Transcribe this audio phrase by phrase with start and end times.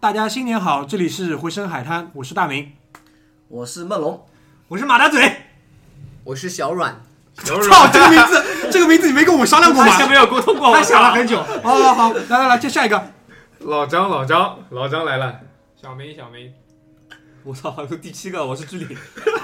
[0.00, 2.72] 大家新年好，这里是回声海滩，我是大明。
[3.48, 4.26] 我是梦龙，
[4.68, 5.30] 我是马大嘴。
[6.24, 7.02] 我是小阮，
[7.36, 10.08] 操，这个名字，这个名字你没跟我们商量过吗？
[10.08, 11.42] 没有沟通过，他想了很久。
[11.62, 13.12] 好，好，来来来，接下一个。
[13.58, 15.38] 老张，老张，老张来了。
[15.76, 16.50] 小明，小明，
[17.44, 18.96] 我操，还有第七个，我是居里。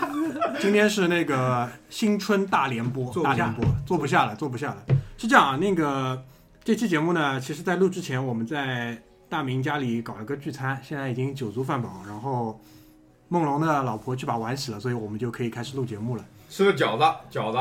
[0.58, 4.82] 今天是那个新春大联播，做不下大联播，做不下了，做不下了。
[5.18, 6.24] 是这样啊，那个
[6.64, 12.60] 这期节目呢，其实在录之前，我们在大明家里搞了个聚餐，现在已经酒足饭饱，然后
[13.28, 16.25] 梦龙的老婆去把碗洗了，所以我们就可以开始录节目了。
[16.48, 17.59] 吃个饺子，饺子，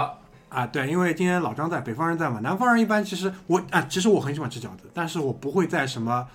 [0.50, 6.28] 啊，对，因为今天老张在，北方人在嘛，南方人一般其实我啊，其实我很喜欢吃饺子，但是我不会在什么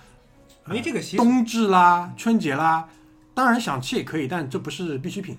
[0.65, 1.23] 没这个习俗。
[1.23, 2.89] 冬至啦、春节啦，
[3.33, 5.37] 当然想吃也可以，但这不是必需品。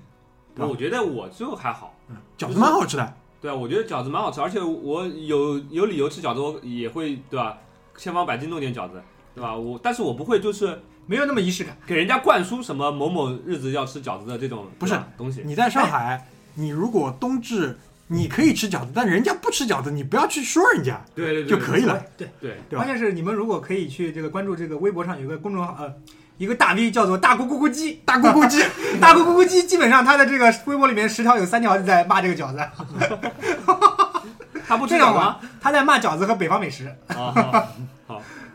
[0.55, 7.59] 对吧我觉得我就还好，嗯饺子蛮好吃的，对啊，我觉得饺子蛮好吃，而且我有有理由吃饺子，我也会对吧？
[7.97, 9.03] 千方百计弄点饺子，
[9.35, 9.55] 对吧？
[9.55, 11.77] 我但是我不会就是没有那么仪式感。
[11.87, 15.43] 给人家灌输什么某某日子要吃饺子的这种不是东西。
[15.45, 17.79] 你在上海，你如果冬至
[18.09, 22.03] 你可以吃饺子，但人家不吃饺子，你不要去说人家对对对，就可以了。
[22.17, 25.91] 对，对，对吧关键是你们如果可以去这个关注这个微博上有个公众号，呃，
[26.37, 28.63] 一个大 V 叫做大咕咕咕鸡，大咕咕鸡，
[29.01, 32.59] 大咕咕咕鸡，基本上他的这个微博里面十条有三条是在骂这个饺子，
[34.69, 36.95] 他不吃这样饺子吗？，他在骂饺子和北方美食。
[37.09, 37.67] 啊，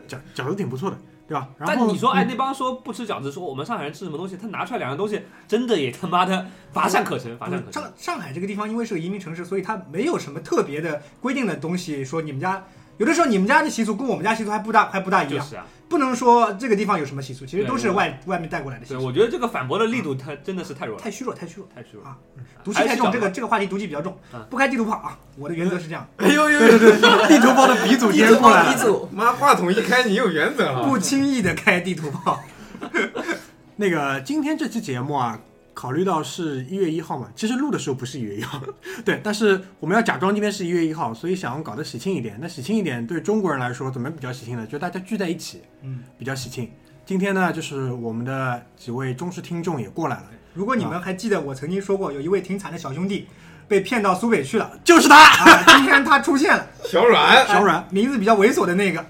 [0.08, 0.98] 饺饺子挺不错的，
[1.28, 1.48] 对吧？
[1.58, 7.82] 然后但你说，哎，嗯那帮说不吃饺子，说我们上海人吃什么东西，他拿出来两样东西，真的也他妈的乏善可陈，乏善可陈。
[7.82, 12.64] 上上海这个地方因为是个移民城市，所以它没有什么特别的规定的东西，说你们家
[12.96, 21.68] 有的时候你们家的习俗跟我们家习俗还不大还不大一样，就是啊，不能说这个地方有什么习俗，其实都是外外面带过来的习对，俗，我觉得这个反驳的力度，它真的是太弱了，太虚弱太虚弱。
[21.74, 22.10] 太虚弱了。
[22.10, 22.18] 啊
[22.64, 25.16] 毒气太重，这个这个话题毒气比较重嗯，不开地图炮啊！
[25.38, 28.72] 我的原则是这样，哎呦呦，对对对，地图炮的鼻祖今天过来了。
[28.72, 30.82] 鼻祖，妈，话筒一开，你有原则啊！
[30.82, 32.40] 不轻易的开地图炮。
[33.76, 35.40] 那个今天这期节目啊，
[35.78, 38.60] 考虑到是一月一号嘛，其实录的时候不是一月一号，
[39.06, 42.36] 对，但是我们要假装今天是一月一号，所以想搞得喜庆一点。
[42.42, 44.66] 那喜庆一点对中国人来说怎么比较喜庆呢？
[44.66, 46.68] 就大家聚在一起，嗯，比较喜庆。
[47.06, 53.28] 今天呢，就是我们的几位忠实听众也过来了，如果你们还记得我曾经说过，有一位挺惨的小兄弟
[53.68, 54.76] 被骗到苏北去了。
[54.82, 57.86] 就是他，啊，今天他出现了， 小阮，小阮。
[57.92, 59.06] 名字比较猥琐的那个，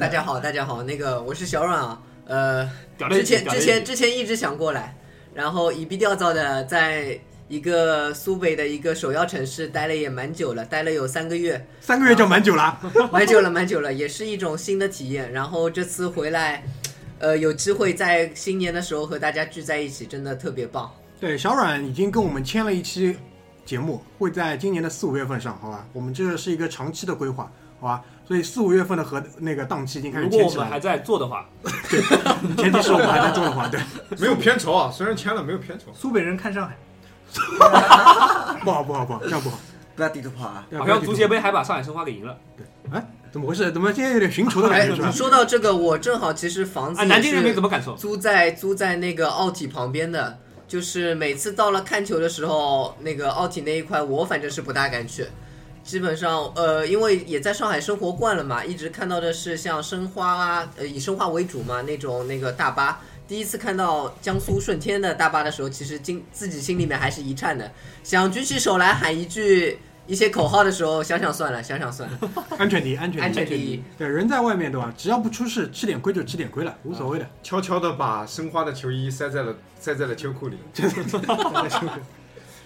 [0.00, 2.66] 大家好，大家好，那个我是小阮啊，呃，
[3.10, 4.96] 之前之前之前一直想过来，
[5.34, 12.78] 然后以逼调造的，在一个苏北的一个首要城市待了也蛮久了，待了有三个月，三个月就蛮久了，
[13.12, 15.30] 蛮久了，蛮久了，也是一种新的体验。
[15.32, 16.64] 然后这次回来，
[17.18, 20.90] 呃，有机会在新年的时候和大家聚在一起，真的特别棒。
[21.20, 23.16] 对，小阮已经跟我们签了一期
[23.64, 25.86] 节目，会在今年的四五月份上，好吧？
[25.92, 28.02] 我们这是一个长期的规划，好吧？
[28.26, 30.64] 所以四五月份的和那个档期已经开始如果签起来了。
[30.64, 31.46] 我们还在做的话，
[31.90, 32.00] 对
[32.56, 33.80] 前提是我们还在做的话，对，
[34.18, 35.86] 没有片酬啊，虽然签了没有片酬。
[35.94, 36.76] 苏北人看上海，
[38.64, 39.58] 不好不好不好，这样不好。
[39.94, 40.66] 不要地图炮啊！
[40.78, 42.34] 好像足协杯还把上海申花给赢了。
[42.56, 43.70] 对哎，怎么回事？
[43.70, 47.94] 怎么今天有点寻仇的感哎觉是吧？，说到这个，我正好其实房子啊，也南京人民是怎么感受？
[47.94, 55.26] 租在租在那个奥体旁边的，就是每次到了看球的时候，那个奥体那一块，我反正是不大敢去。
[55.84, 63.00] 基本上，呃，因为也在上海生活惯了嘛，一直看到的是像申花啊，呃，以申花为主嘛，那种那个大巴。
[63.28, 67.70] 第一次看到江苏舜天的大巴的时候，其实经自己心里面还是一颤的，
[68.04, 72.18] 想举起手来喊一句一些口号的时候，想想算了，想想算了，
[72.58, 73.44] 安全第一，安全安第一。
[73.44, 73.82] 全第一。
[73.96, 74.92] 对，人在外面对吧？
[74.96, 77.26] 只要不出事，吃点亏就吃点亏了，无所谓的。
[77.42, 80.58] 悄悄的把申花的球衣塞在了塞在了秋裤里。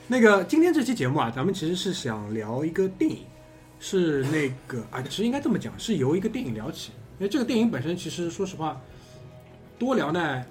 [0.08, 3.19] 那个今天这期节目啊，咱们其实是想聊一个电影，
[3.81, 6.93] 是那个啊，其实应该这么讲，是由一个电影聊起。
[7.19, 8.81] 因为这个电影本身其实说实话，
[9.79, 10.44] 多聊呢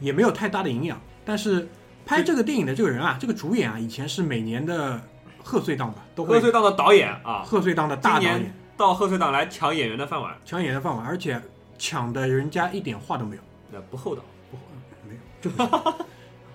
[0.00, 1.00] 也没有太大的营养。
[1.24, 1.68] 但是
[2.04, 5.00] 拍这个电影的这个人啊，这个主演啊，以前是每年的
[5.40, 11.40] 贺岁档吧，都会贺岁档的导演啊，贺岁档的大导演到贺岁档来抢演员的饭碗，抢演员的饭碗，而且
[11.78, 14.22] 抢的人家一点话都没有，那不厚道。
[14.50, 14.62] 不厚
[15.08, 16.06] 没有。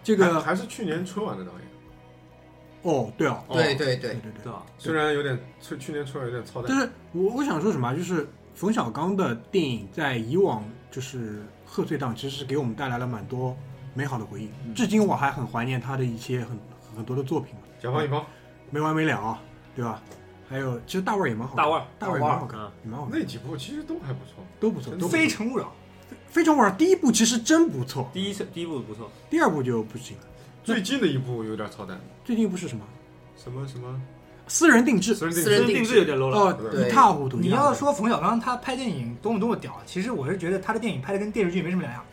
[0.03, 1.61] 这个还是去年春晚的导演，
[2.83, 4.53] 哦，对哦，对对对对，对？
[4.77, 6.65] 虽然有点去去年春晚有点操蛋。
[6.69, 13.55] 但是我我想说什么啊，就是冯小刚的电影在以往就是贺岁档，其实是给我们带来了蛮多
[13.93, 14.49] 美好的回忆。
[14.73, 16.59] 至今我还很怀念他的一些很
[16.95, 18.25] 很多的作品嘛，甲方乙方
[18.69, 19.39] 没完没了，
[19.75, 20.01] 对吧？
[20.49, 24.43] 还有其实大腕也蛮好，大腕大腕也蛮好看嗯，也蛮好看，那几部其实都还不错。
[24.59, 25.71] 都不错，都不错非诚勿扰，
[26.27, 30.23] 非诚勿扰第一部其实真不错，第一次第一部不错，第二部就不行了。
[30.63, 32.83] 最近的一部有点操蛋，最近一部是什么？
[33.35, 33.99] 什么什么
[34.47, 36.37] 私人定制私人定私人制，定定制制有点 low 了。
[36.37, 37.37] 哦，对一塌糊涂。
[37.37, 42.03] 你要说冯小刚他拍电影多么多么屌，其实我是觉得他的电影拍的跟电视剧没什么两样。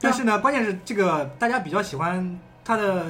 [0.00, 3.04] 但是呢，关键是这个大家比较喜欢他的，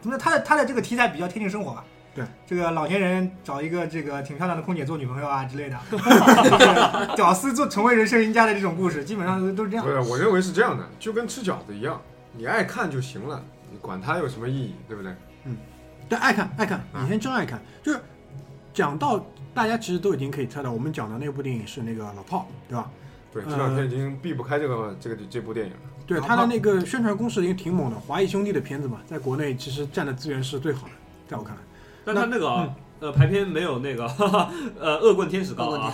[0.00, 1.84] 怎么说他的他的这个题材比较贴近生活吧。
[2.14, 9.90] 对，这个老年人找一个这个挺漂亮的空姐做女朋友啊之类的， 就是屌丝做成为人生赢家的这种故事，基本上都都是这样不。
[9.90, 12.00] 是，我认为是这样的，就跟吃饺子一样，
[12.32, 15.12] 你爱看就行了，你管它有什么意义，对不对？
[15.44, 15.56] 嗯
[16.08, 18.00] 但爱看爱看，啊以前真爱看，就是
[18.72, 22.90] 讲到大家其实都已经可以猜到，我们讲的那部电影是那个老炮，对吧？
[23.32, 25.78] 对，呃这两天已经避不开这个这个这部电影了。
[26.06, 30.92] 对，他的那个宣传攻势已经挺猛的，华谊兄弟的片子嘛，在国内其实占的资源是最好的，
[31.26, 31.62] 在我看来。
[32.04, 34.06] 但他那个啊呃排片没有那个
[34.78, 35.92] 呃恶棍天使高啊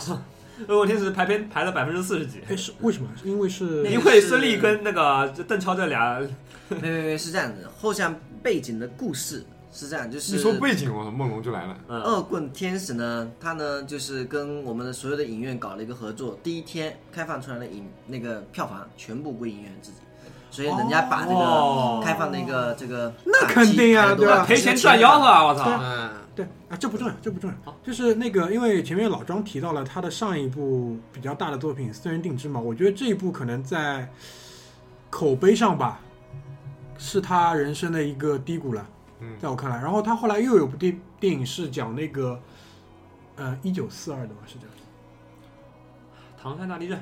[0.68, 3.08] 恶棍天，使排片排了百分之四十几，哎，是为什么？
[3.24, 6.20] 因为是因为孙俪跟那个邓超这俩
[6.68, 11.78] 没没没是这样子，后像背景的故事是这样，就是你说背景，我梦龙就来了。
[11.88, 19.98] 嗯恶棍天使呢，他呢就是跟我们的所有的影院搞了一个合作，第一天开放出来的影那个票房全部归影院自己，
[20.52, 25.46] 所以人家把这哦个开放的一个这个那肯定啊对吧赔钱赚吆喝啊！
[25.46, 25.80] 我操！
[25.80, 27.74] 嗯，对啊，这不重要，这不重要。
[27.82, 34.06] 就是那个，因为前面老张提到了他的上一部比较大的作品《私人定制》嘛，我觉得这一部可能在
[35.08, 36.00] 口碑上吧，
[36.98, 38.86] 是他人生的一个低谷了，
[39.20, 39.78] 嗯，在我看来。
[39.78, 42.38] 然后他后来又有部电电影是讲那个，
[43.36, 44.76] 呃，一九四二的吧，是这样。
[46.42, 46.98] 唐山大地震，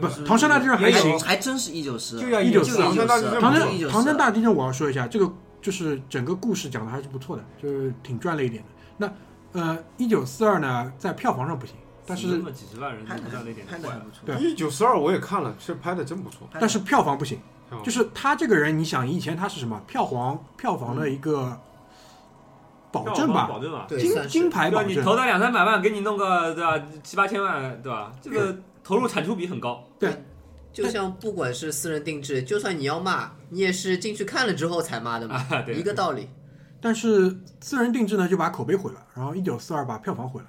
[0.00, 8.68] 不是唐山大地震还行，还真是一九四，就要1942就唐山大地震唐山唐山大地震我要说一下，这个就是整个故事讲的还是不错的，就是挺赚了一点的。
[8.96, 11.74] 那呃，一九四二呢，在票房上不行，
[12.06, 14.10] 但是那么几十万人，拍的不知道那点拍的还不。
[14.10, 16.48] 错，对一九四二我也看了，是拍的真不错。
[16.58, 17.38] 但是票房不行。
[17.82, 21.58] 就是他这个人，你想以前他是什么票房票房的一个
[22.92, 24.92] 保证吧，保证金金牌保证。
[24.92, 28.12] 你投他两三百万，给你弄个对吧七八千万，对吧？
[28.22, 29.84] 这个投入产出比很高。
[29.98, 30.22] 对
[30.72, 36.28] 就像不管是私人定制，就算你要骂，你也是进去看了之后才骂的嘛，啊，对，一个道理。
[36.80, 40.48] 但是私人定制呢，就把口碑毁了，然后一九四二把票房毁了，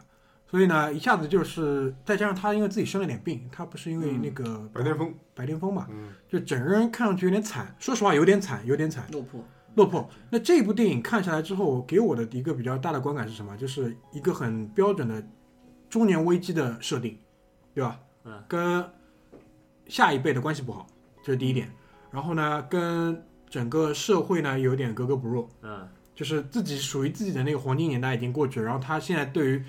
[0.50, 9.06] 所以呢，一下子就是再加上他因为自己生了点病，他不是因为那个白癜风，白癜风嘛，嗯，就整个人看上去有点惨，说实话有点惨，有点惨。
[9.12, 9.40] 落魄，
[9.76, 10.10] 落魄。
[10.32, 13.56] 那这部电影看下来之后，给我的一个比较大的观感是什么？
[13.56, 15.24] 就是一个很标准的
[15.88, 17.18] 中年危机的设定，
[17.76, 18.00] 对吧？
[18.26, 18.86] 嗯，跟
[19.88, 20.86] 下一辈的关系不好，
[21.24, 21.72] 这是第一点。
[22.12, 29.64] 然后呢，跟整个社会呢有点格格不入，嗯，就是自己属于自己的那个黄金年代已经过去了，然后他现在对于。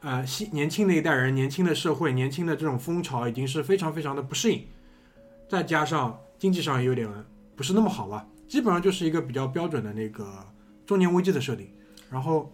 [0.00, 4.62] 呃，新年轻的一代人，年轻的社会，年轻的这种风潮，已经是非常非常的不适应，
[5.48, 7.10] 再加上经济上也有点
[7.56, 10.46] 不是那么好吧，基本上就是一个比较标准的那个
[10.84, 11.68] 中年危机的设定。
[12.08, 12.52] 然后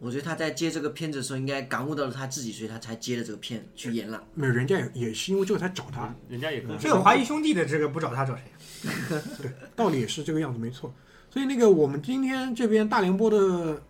[0.00, 4.22] 我觉得他在接这个片子的时候，应该感悟到了他自己，所以他才接了这个片去演了。
[4.34, 8.42] 没有人家也也是因为这个才找他，人家也跟这个华谊兄弟的这个不找他找谁？
[9.40, 10.92] 对，道理也是这个样子，没错。
[11.28, 13.80] 所以那个我们今天这边大联播的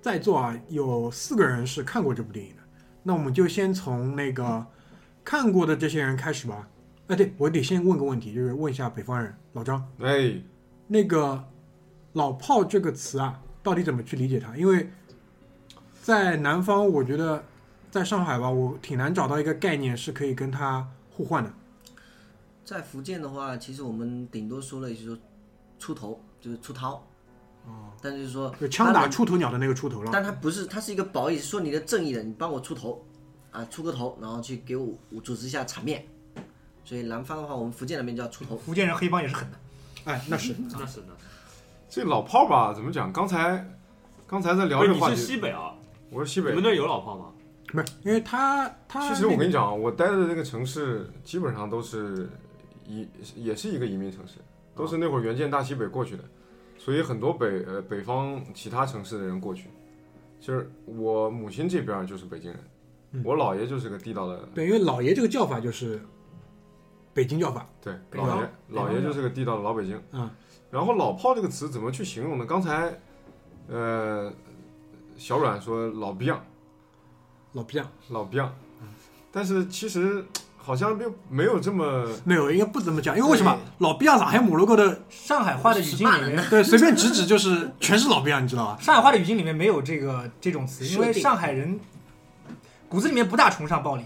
[0.00, 2.62] 在座啊，有四个人是看过这部电影的，
[3.02, 4.64] 那我们就先从那个
[5.24, 6.68] 看过的这些人开始吧。
[7.08, 10.34] 哎，对我得先问个问题，就是问一下北方人老张，哎，
[10.86, 11.44] 那个
[12.14, 14.56] “老炮”这个词啊，到底怎么去理解它？
[14.56, 14.88] 因为
[16.06, 17.42] 在南方，我觉得
[17.90, 21.52] 在上海吧，我挺难找到一个概念是可以跟它互换的。
[22.64, 25.18] 在福建的话，其实我们顶多说了，就是说
[25.80, 27.04] 出头，就是出逃。
[27.64, 27.90] 哦。
[28.00, 30.10] 但是就是说就枪打出头鸟的那个出头了。
[30.12, 33.04] 但他不是，他是一个褒义，说你的正义的，你帮我出头，
[33.50, 36.06] 啊，出个头，然后去给我我组织一下场面。
[36.84, 38.56] 所以南方的话，我们福建那边叫出头。
[38.56, 39.58] 福建人黑帮也是狠的。
[40.04, 41.08] 哎，那是 那是的。
[41.90, 43.12] 这老炮儿吧，怎么讲？
[43.12, 43.68] 刚才
[44.28, 45.72] 刚才在聊这个话题，西北啊？
[46.10, 46.62] 我是西北你们。
[46.64, 47.32] 那儿有老炮吗？
[47.68, 47.86] 不是？
[48.04, 52.28] 因为他他其实我跟你讲啊，我待的这个城市基本上都是
[52.86, 54.34] 移，也是一个移民城市，
[54.74, 56.24] 都是那会儿援建大西北过去的，
[56.78, 59.68] 所以很多北呃北方其他城市的人过去。
[60.40, 62.60] 就是我母亲这边就是北京人，
[63.12, 66.00] 嗯我姥爷就是个地道的，对，因为姥爷这个叫法就是
[67.12, 67.66] 北京叫法。
[67.82, 70.00] 对，北方姥爷姥爷就是个地道的老北京。
[70.12, 70.30] 嗯。
[70.68, 72.44] 然后“老炮”这个词怎么去形容呢？
[72.44, 72.92] 刚才，
[73.68, 74.30] 呃，
[75.16, 76.44] 小阮说老逼样，
[77.52, 78.54] 老逼样老逼样，
[79.32, 80.24] 但是其实
[80.56, 83.56] 好像并没有这么没有，应该不怎么讲，因为为什么？
[83.78, 88.78] 老逼样上海母那个的，上海话的语境里面，对，随便指指就是 全是老逼样，你知道吧？
[88.80, 91.78] 上海话的语境里面没有这个这种词，因为上海人
[92.88, 94.04] 骨子里面不大崇尚暴力，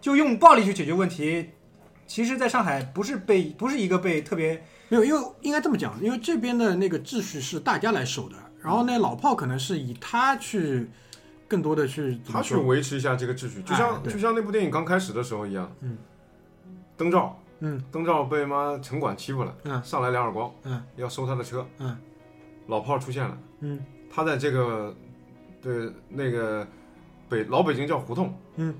[0.00, 1.50] 就用暴力去解决问题。
[2.06, 8.36] 其实，在上海不是被不是一个被特别没有，因为应该这么讲，因为这边的那个秩序是大家来守的，
[8.68, 10.90] 然后那，老炮可能是以他去
[11.48, 12.54] 更多的去他去？
[12.54, 15.96] 维持一下这个秩序，就像、哎就像那部电影刚开始的时候一样，嗯，
[16.94, 17.82] 灯罩嗯。
[17.90, 19.82] 灯罩被妈城管欺负了，嗯。
[19.82, 20.84] 上来两耳光，嗯。
[20.96, 21.96] 要收他的车，嗯。
[22.66, 23.82] 老炮出现了，嗯。
[24.10, 24.94] 他在这个
[25.62, 26.68] 对那个
[27.26, 28.74] 北老北京叫胡同，嗯，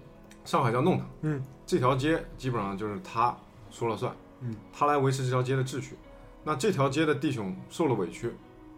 [0.45, 3.35] 上海叫弄堂，嗯，这条街基本上就是他
[3.71, 5.97] 说了算，嗯，他来维持这条街的秩序。
[6.45, 8.35] 那这条街的弟兄受了委屈，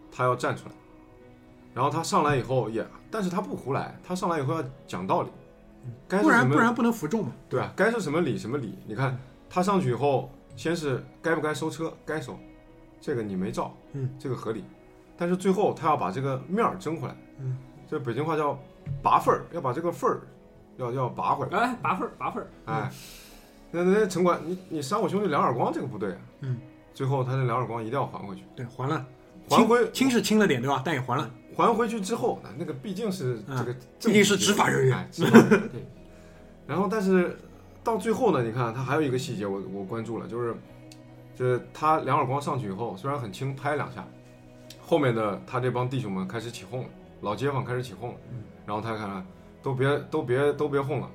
[0.09, 0.75] 他要站出来，
[1.73, 5.29] 然后他上来以后也，但是他不胡来，他上来以后要讲道理，
[6.07, 7.31] 不然不然不能服众嘛。
[7.49, 8.77] 对啊，该是什么理什么理。
[8.85, 9.17] 你看
[9.49, 12.37] 他上去以后，先是该不该收车，该收，
[12.99, 14.63] 这个你没照，嗯，这个合理。
[15.17, 18.57] 但是最后他要把这个面儿争回来，嗯，这北京话叫
[19.01, 20.21] 拔份儿，要把这个份儿
[20.77, 21.59] 要要拔回来。
[21.59, 22.91] 哎，拔份儿拔份儿，哎，
[23.69, 26.17] 那那城管，你你扇我兄弟两耳光，这个不对啊。
[26.41, 26.57] 嗯，
[26.93, 29.05] 最后他那两耳光一定要还回去，对，还了，
[29.49, 30.81] 还回轻是轻了点，对吧？
[30.83, 35.85] 但也还了，还回去之后，那那个毕竟是这个，毕竟是执法人员哎，执法人员对。
[36.67, 37.37] 然后，但是
[37.83, 40.55] 到最后呢，你看他还有一个细节我，我关注了，就是，
[41.35, 44.07] 就是他两耳光上去以后，虽然很轻，拍两下，
[44.79, 46.89] 后面的他这帮弟兄们开始起哄了，
[47.21, 48.15] 老街坊开始起哄了，
[48.65, 49.25] 然后他看看，
[49.61, 51.09] 都别都别都别哄了，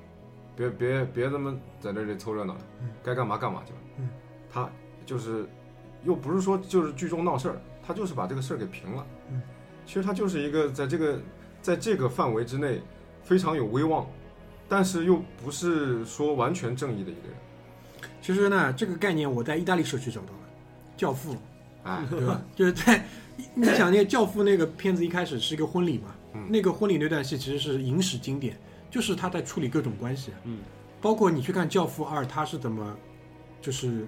[0.54, 2.60] 别别别他妈在这里凑热闹了，
[3.02, 3.78] 该干嘛干嘛去了。
[3.98, 4.08] 嗯
[4.48, 4.68] 他
[5.04, 5.46] 就是
[6.02, 9.06] 又不是说就是聚众闹事儿，他就是把这个事儿给平了。
[9.30, 9.40] 嗯
[9.86, 11.20] 其实他就是一个在这个
[11.62, 12.82] 在这个范围之内
[13.22, 14.06] 非常有威望，
[14.68, 18.10] 但是又不是说完全正义的一个人。
[18.20, 20.38] 其实呢，这个概念我在意大利社区找到了，
[21.00, 21.34] 《教父》，
[21.88, 22.42] 啊，对吧？
[22.56, 23.06] 就是在
[23.54, 28.58] 你想那个《教父》那个片子一开始是一个婚礼嘛，嗯那个婚礼那段戏其实是影史经典，
[28.90, 30.58] 就是他在处理各种关系，嗯，
[31.00, 32.96] 包括你去看《教父二》，他是怎么
[33.60, 34.06] 就是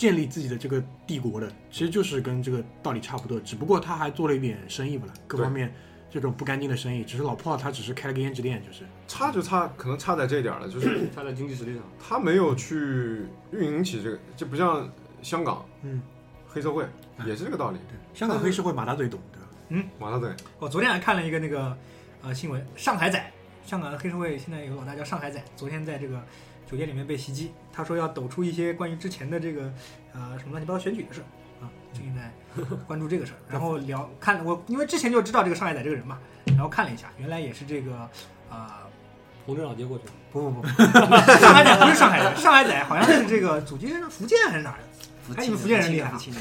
[0.00, 5.70] 建立自己的这个帝国的，其实就是跟这个道理差不多，只不过他还做了一点生意不了，各方面
[6.10, 8.86] 这种不干净的生意，只是老炮他只是开了个胭脂店，就是。
[9.06, 14.90] 差就差可能差在这一点了，就是 差在经济实力上，他没有去运营起这个，就不像
[15.20, 16.00] 香港嗯，
[16.48, 16.82] 黑社会
[17.18, 17.26] 哎。
[17.26, 17.76] 也是这个道理。
[17.86, 19.48] 对，香港黑社会马大嘴懂，对吧？
[19.68, 19.84] 嗯？
[19.98, 21.76] 马大嘴，我昨天还看了一个那个
[22.22, 23.22] 呃新闻，上海仔，
[23.66, 26.24] 香港的黑社会现在有个老大叫上海仔，昨天在这个
[26.70, 29.62] 酒店里面被袭击，他说要抖出一些关于之前的这个
[30.12, 31.26] 呃什么乱七八糟选举的事儿
[31.64, 32.32] 啊，最近在
[32.86, 38.08] 关注这个事儿，然后聊看我因为之前就知道这个上海仔这个人嘛，然后看了一下，原来也是这个
[38.48, 38.86] 啊、
[39.44, 44.84] 红镇老街过去了，不不不，上海仔不是上海人，上海仔好像是这个祖籍是福建还是哪儿的？
[45.22, 46.40] 福还以为福建人厉害啊福清的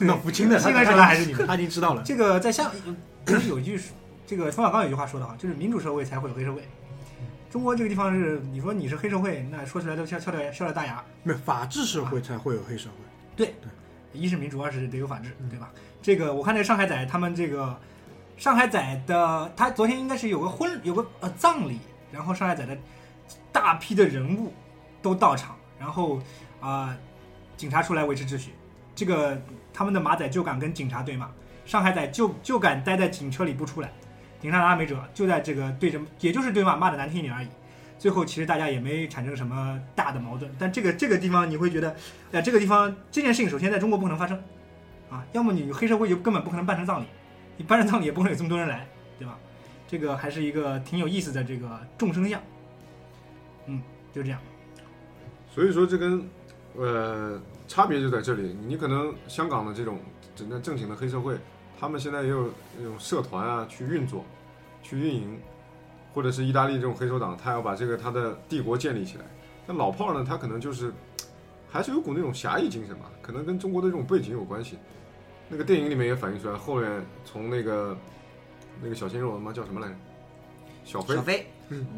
[0.00, 1.46] 那福清的，他新闻说的还是你们。
[1.46, 2.02] 他已经知道了。
[2.04, 2.70] 这个在香，
[3.24, 3.80] 不是有一句
[4.26, 6.62] 这个冯小刚有句话说的好，就是民主社会才会有黑社会。
[7.56, 11.02] 中国这个地方是你说你是黑社会，那说起来都笑笑掉笑掉大牙。
[11.22, 12.96] 没有法治社会才会有黑社会。
[13.34, 13.54] 对
[14.12, 15.70] 一是民主，二是得有法治，对吧？
[16.02, 17.74] 这个我看这个上海仔他们这个
[18.36, 21.80] 上海仔的，他昨天应该是有个婚有个呃葬礼，
[22.12, 22.76] 然后上海仔的
[23.50, 24.52] 大批的人物
[25.00, 26.20] 都到场，然后
[26.60, 26.94] 啊、
[27.56, 28.50] 警察出来维持秩序，
[28.94, 29.40] 这个
[29.72, 31.30] 他们的马仔就敢跟警察对骂，
[31.64, 33.90] 上海仔就就敢待在警车里不出来，
[34.40, 37.48] 顶上的阿美者，就在这个对着也就是对骂，骂的难听一点而已。
[37.98, 41.96] 最后其实大家也没产生什么大的矛盾，但这个这个地方你会觉得，
[42.30, 44.38] 呃，这个地方这件事情首先在中国不可能发生，
[45.10, 47.06] 啊，要么你黑社会就根本不可能办成葬礼，
[47.56, 48.86] 你办成葬礼也不会有这么多人来，
[49.18, 49.38] 对吧？
[49.88, 52.40] 这个还是一个挺有意思的这个众生相，
[53.66, 53.80] 嗯，
[54.12, 54.38] 就这样。
[55.48, 56.28] 所以说这跟
[56.74, 58.54] 呃差别就在这里。
[58.66, 59.98] 你可能香港的这种
[60.34, 61.38] 整个正经的黑社会，
[61.78, 64.24] 他们现在也有那种社团啊去运作、
[64.82, 65.38] 去运营，
[66.14, 69.24] 或者是意大利这种黑手党，他要把这个他的帝国建立起来。
[69.66, 70.92] 那老炮儿呢，他可能就是
[71.68, 74.78] 还是有股那种侠义精神吧，可能跟中国的这种背景有关系。
[75.48, 77.96] 那个电影里面也反映出来，后面从那个
[78.82, 79.94] 那个小鲜肉他妈叫什么来着？
[80.84, 81.46] 小飞小，飞，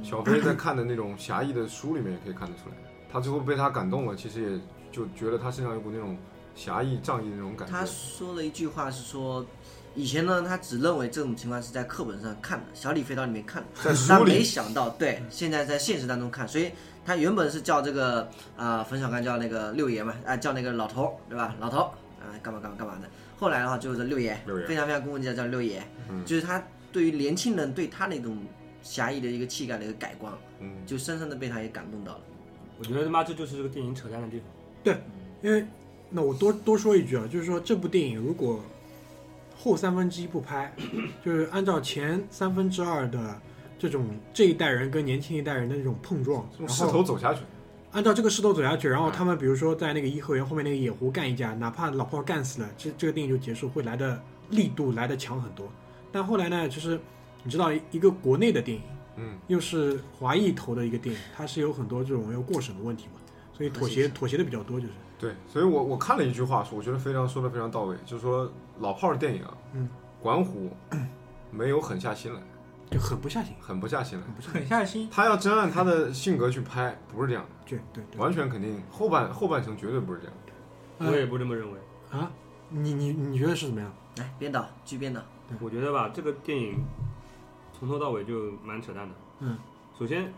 [0.02, 2.74] 小飞在看的那种侠义的书里面也可以看得出来，
[3.12, 6.16] 他最后被他感动了，其实也就觉得他身上有股那种
[6.54, 7.84] 侠义仗义的那种感觉他。
[7.84, 9.44] 说了一句话是说，
[9.94, 16.70] 以前呢他只认为这种情况是在课本上看的，小李飞刀里面看的，在书但没，想到对现在在现实当中看，所以
[17.04, 21.54] 他原本是叫这个啊、冯小刚叫那个六爷嘛，啊、叫那个老头对吧？
[21.60, 21.90] 老头儿
[22.20, 28.36] 啊、干嘛干嘛干嘛的，后来的话就是六爷，六爷非常非常公共叫叫六爷，嗯就是他对于年轻人对他那种
[28.82, 32.20] 侠义的一个气概的一个改观，嗯，就深深的被他也感动到了。
[32.78, 34.46] 我觉得他妈这就是这个电影扯淡的地方。
[34.84, 35.02] 对
[35.42, 35.66] 因为
[36.10, 38.62] 那我多多说一句啊，就是说这部电影如果
[39.58, 40.72] 后三分之一不拍，
[41.24, 43.40] 就是按照前三分之二的
[43.76, 47.40] 这种这一代人跟年轻一代人的这种碰撞，从势头走下去，
[47.90, 55.66] 按照这个势头走下去，然后他们比如说在那个颐和园后面那个野狐干一架，哪怕老炮干死了，这这个电影就结束，会来的力度来的强很多。
[56.12, 56.98] 但后来呢，就是
[57.42, 58.82] 你知道一个国内的电影，
[59.16, 63.20] 嗯，又是华裔投的一个电影，它是有很多这种要过审的问题嘛，
[63.58, 69.88] 所以妥协妥协的比较多，就是对，所以我我看了一句话说，我觉得非常说的非常到位，就是说老炮儿电影啊，嗯，
[70.22, 70.70] 管虎
[71.50, 72.40] 没有狠下心来，
[72.90, 74.24] 就狠不下心，狠不下心来。
[74.24, 75.08] 狠不下心，狠下心。
[75.12, 78.20] 他要真按他的性格去拍，不是这样的，对对对。
[78.20, 81.10] 完全肯定后半后半程绝对不是这样的。
[81.10, 81.78] 我也不这么认为。
[82.10, 82.30] 啊，
[82.70, 83.92] 你你你觉得是怎么样？
[84.18, 85.20] 来编导，剧编导，
[85.60, 86.84] 我觉得吧，这个电影
[87.72, 89.14] 从头到尾就蛮扯淡的。
[89.40, 89.56] 嗯，
[89.98, 90.32] 首先，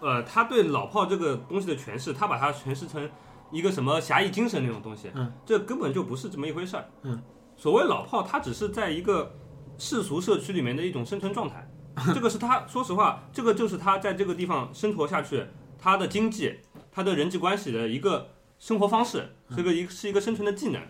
[0.00, 3.08] 呃，他对老炮这个东西的诠释，他把它诠释成
[3.50, 6.84] 一个什么侠义精神那种东西，嗯，这根本就不是这么一回事儿。
[7.02, 7.22] 嗯，
[7.56, 9.34] 所谓老炮，他只是在一个
[9.78, 11.68] 世俗社区里面的一种生存状态。
[12.14, 15.46] 这个是他，说实话，这个就是他在这个地方生活下去，
[15.78, 16.60] 他的经济、
[16.92, 18.28] 他的人际关系的一个
[18.58, 20.82] 生活方式，这个一是一个生存的技能。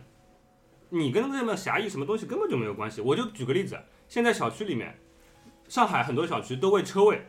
[0.89, 3.01] 你跟这么侠义什么东西根本就没有关系。
[3.01, 4.99] 我就举个例子，现在小区里面，
[5.69, 7.25] 上海很多小区都为车位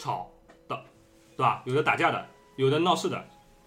[0.00, 0.30] 吵
[0.66, 0.82] 的，
[1.36, 1.62] 对吧？
[1.66, 3.22] 有的打架的，有的闹事的，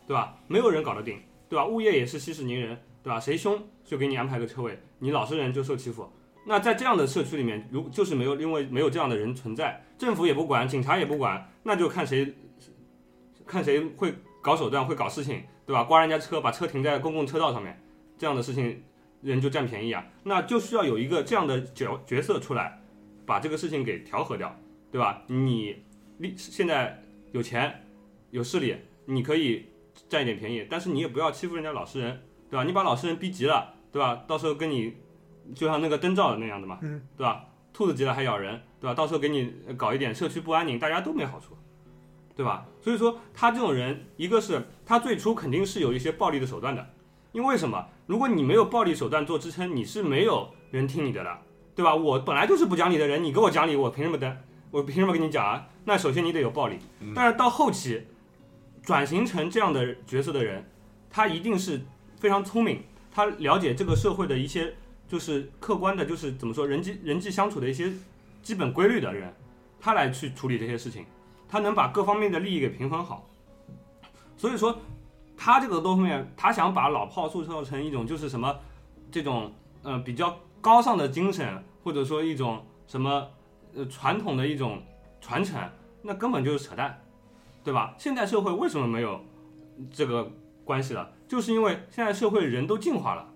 [0.08, 0.36] 对吧？
[0.48, 1.63] 没有人搞得定，对吧？
[1.63, 3.19] 物业也是息事宁人，对吧？
[3.19, 6.12] 谁凶就给你安排个车位，你老实人就受欺负。
[6.43, 12.34] 那在这样的社区里面，如就是没有因为没有这样的人存在，政府也不管，警察也不管，那就看谁
[13.46, 15.84] 看谁会搞手段，会搞事情，对吧？
[15.84, 17.80] 刮人家车，把车停在公共车道上面，
[18.17, 18.84] 这样的事情
[19.22, 20.04] 人就占便宜啊。
[20.24, 22.82] 那就需要有一个这样的角角色出来，
[23.26, 24.54] 把这个事情给调和掉，
[24.91, 25.22] 对吧？
[25.28, 25.76] 你
[26.23, 27.83] 利现在有钱
[28.31, 29.65] 有势力，你可以
[30.07, 32.63] 占一点便宜，但是你也不要欺负人家老实人，对吧？
[32.63, 34.23] 你把老实人逼急了，对吧？
[34.25, 34.95] 到时候跟你
[35.53, 37.45] 就像那个灯罩的那样的嘛，嗯，对吧？
[37.73, 38.93] 兔子急了还咬人，对吧？
[38.93, 41.57] 到时候给你搞一点社区不安宁，大家都没好处，
[42.36, 42.65] 对吧？
[42.81, 46.88] 所以说他这种人，一个是他最初肯定是有一些暴力的手段的，
[47.33, 47.86] 因为什么？
[48.05, 51.41] 如果你没有暴力手段做支撑，你是没有人听你的了，
[51.75, 51.93] 对吧？
[51.93, 54.38] 我本来就是不讲理的人，你给我讲理，我凭什么的？
[54.73, 55.67] 我凭什么跟你讲啊？
[55.86, 56.79] 那首先你得有暴力，
[57.13, 58.07] 但是到后期
[58.81, 60.67] 转型成这样的角色的人，
[61.12, 61.79] 他一定是
[62.17, 62.81] 非常聪明，
[63.12, 64.73] 他了解这个社会的一些
[65.07, 67.93] 就是客观的，就是怎么说人际人际相处的一些
[68.41, 69.31] 基本规律的人，
[69.79, 71.05] 他来去处理这些事情，
[71.47, 73.29] 他能把各方面的利益给平衡好。
[74.36, 74.75] 所以说，
[75.38, 78.59] 他这个东面，他想把老炮塑造成一种就是什么
[79.12, 83.29] 这种呃比较高尚的精神，或者说一种什么
[83.75, 84.81] 呃传统的一种
[85.21, 85.59] 传承，
[86.01, 87.01] 那根本就是扯淡，
[87.63, 87.95] 对吧？
[87.97, 89.19] 现代社会为什么没有
[89.91, 90.31] 这个
[90.63, 91.12] 关系了？
[91.27, 93.27] 就是因为现在社会人都进化了，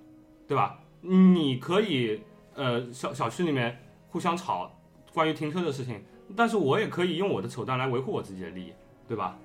[0.47, 0.79] 对吧？
[1.01, 2.21] 你可以
[2.55, 4.71] 呃小小区里面互相吵
[5.13, 6.03] 关于停车的事情，
[6.35, 8.73] 但是我也可以用我的手段来维护我自己的利益，
[9.07, 9.37] 对吧？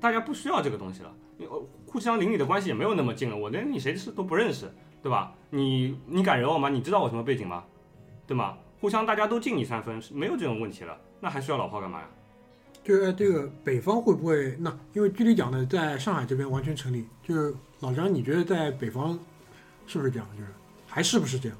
[0.00, 1.14] 大家不需要这个东西了，
[1.86, 5.34] 互相邻里的关系也没有那么近了，我连你谁是都不认识，对吧？
[5.50, 6.68] 你你敢惹我吗？
[6.68, 7.64] 你知道我什么背景吗？
[8.26, 8.56] 对吗？
[8.84, 12.06] 互相大家都敬你三分，是没有这种问题了，那还需要老炮干嘛呀？
[12.82, 14.54] 就是这个北方会不会？
[14.60, 17.06] 那因为距离讲的，在上海这边完全成立。
[17.22, 19.18] 就是老张，你觉得在北方
[19.86, 20.28] 是不是这样？
[20.36, 20.50] 就是
[20.86, 21.56] 还是不是这样？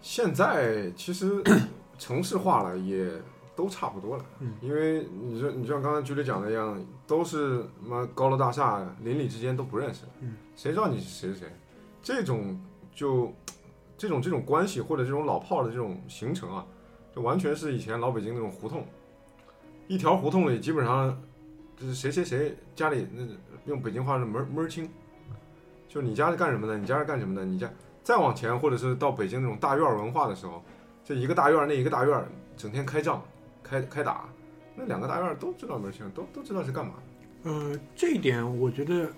[0.00, 1.40] 现在其实
[1.96, 3.08] 城市化了，也
[3.54, 4.24] 都差不多了。
[4.40, 10.00] 嗯，因为你说，你就像刚才局里讲的一样，都是妈高楼大厦，邻里之间都不认识。
[10.22, 11.46] 嗯，谁知道你是谁是谁？
[12.02, 12.60] 这种
[12.92, 13.32] 就
[13.98, 16.64] 这种这种关系或者这种老炮的这种形成啊，
[17.14, 18.86] 就完全是以前老北京那种胡同，
[19.88, 21.20] 一条胡同里基本上
[21.76, 23.22] 就是谁谁谁家里那
[23.66, 24.88] 用北京话是门门儿清，
[25.88, 27.68] 就你家是干什么的，你家是干什么的，你家。
[28.04, 30.62] 再往前，或者是到北京那种大院儿文化的时候，
[31.04, 33.22] 这一个大院儿那一个大院儿整天开仗、
[33.62, 34.26] 开开打，
[34.74, 36.94] 那两个大院儿都知道门儿清，都都知道是干嘛
[37.44, 37.50] 的。
[37.50, 39.10] 呃，这一点我觉得，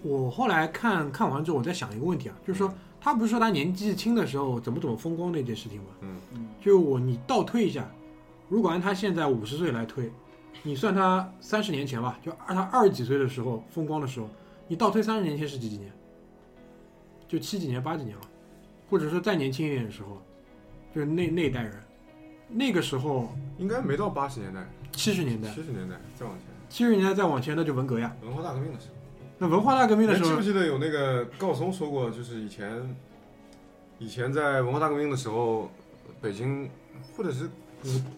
[0.00, 5.88] 我后来看看完之后，我在想一个问题啊，就是说他不是说他年纪轻的时候怎么怎么风光那件事情吗？
[6.02, 7.90] 嗯嗯，就我你倒推一下，
[8.48, 10.08] 如果按他现在五十岁来推，
[10.62, 14.28] 你算他三十年前吧，就二他二十几岁的时候风光的时候，
[14.68, 15.90] 你倒推三十年前是几几年？
[17.26, 18.22] 就七几年、八几年了，
[18.88, 20.22] 或者说再年轻一点的时候，
[20.94, 21.72] 就是那那一代人，
[22.48, 28.14] 那个时候应该没到八十年代，七十年代，七十年代再往前，七十年代再往前那就文革呀。
[28.22, 29.01] 文化大革命的时候。
[29.42, 32.96] 那文化大革命的时候你记不，记得有那个高松说过，就是以前
[33.98, 35.68] 以前在文化大革命的时候，
[36.20, 36.70] 北京
[37.16, 37.50] 或者是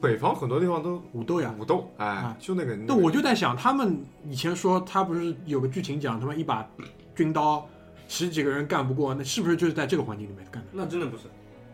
[0.03, 1.55] 北方很多地方都武斗呀。
[1.59, 2.77] 武斗，哎啊，就那个。
[2.77, 6.69] 那我就在想，他们以前说他不是有个剧情讲他们一把
[7.17, 7.67] 军刀
[8.07, 10.69] 十几个人干不过，那是不是就是在这个环境里面干的？
[10.73, 11.23] 那真的不是，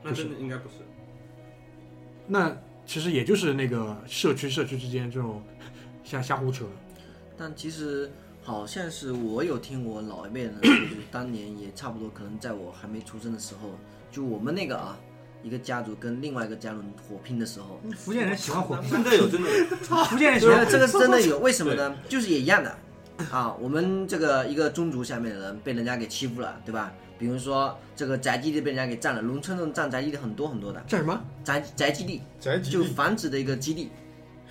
[0.00, 0.76] 那真的应该不是。
[2.28, 5.42] 那其实也就是那个社区社区之间这种
[6.04, 6.64] 瞎瞎胡扯。
[7.36, 13.70] 但其实好像是我有听我老一辈人说， 就是当年也差不多，可能在我还没出生的时候，
[14.11, 14.98] 就我们那个啊，
[15.42, 19.64] 一个家族跟另外一个家族火拼的时候，福建人喜欢火拼，真的有，真的有。
[20.05, 21.96] 福建人喜欢这个是真的有，为什么呢？
[22.09, 22.74] 就是也一样的，
[23.31, 26.92] 啊，我们这个一个宗族下面的人被人家给欺负了，对吧？
[27.18, 31.22] 比如说这个宅基地被人家给占了，农村这种占宅基地很多很多的，占什么？
[31.44, 33.90] 宅宅基地就宅基地繁殖的一个基地，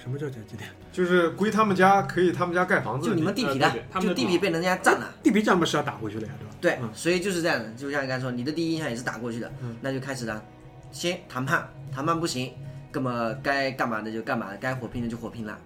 [0.01, 0.63] 什么叫宅基地？
[0.91, 3.13] 就是归他们家，可以他们家盖房子就。
[3.13, 5.13] 你们地皮的呃对对他，们就地地皮被人家占了。
[5.21, 6.55] 地皮占不是要打回去的呀，对吧？
[6.61, 10.41] 对嗯，所以就是这样的，就像你刚才说，你的第一印象也是打过去的，嗯那就开始了，
[10.91, 12.53] 先谈判，谈判不行，
[12.93, 15.57] 那么该干嘛的就干嘛，该火拼的就火拼了，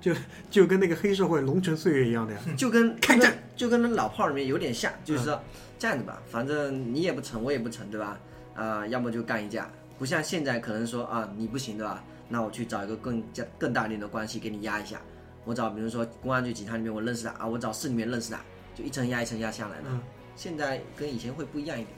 [0.00, 0.12] 就
[0.50, 2.40] 就跟那个黑社会龙城岁月一样的呀。
[2.56, 5.40] 就跟 开战，就跟那老炮儿里面有点像，就是说
[5.78, 8.18] 这样子吧，反正你也不成，我也不成，对吧？
[8.54, 9.68] 啊、要么就干一架，
[9.98, 12.04] 不像现在可能说啊你不行，对吧？
[12.32, 14.98] 那我去找一个更加更大一点的关系给你压一下，
[15.44, 18.38] 我找比如说公安局警察里面我认识的啊，我找市里面认识的，
[18.74, 19.84] 就一层压一层压下来的。
[19.90, 20.00] 嗯
[20.34, 21.94] 现在跟以前会不一样一点。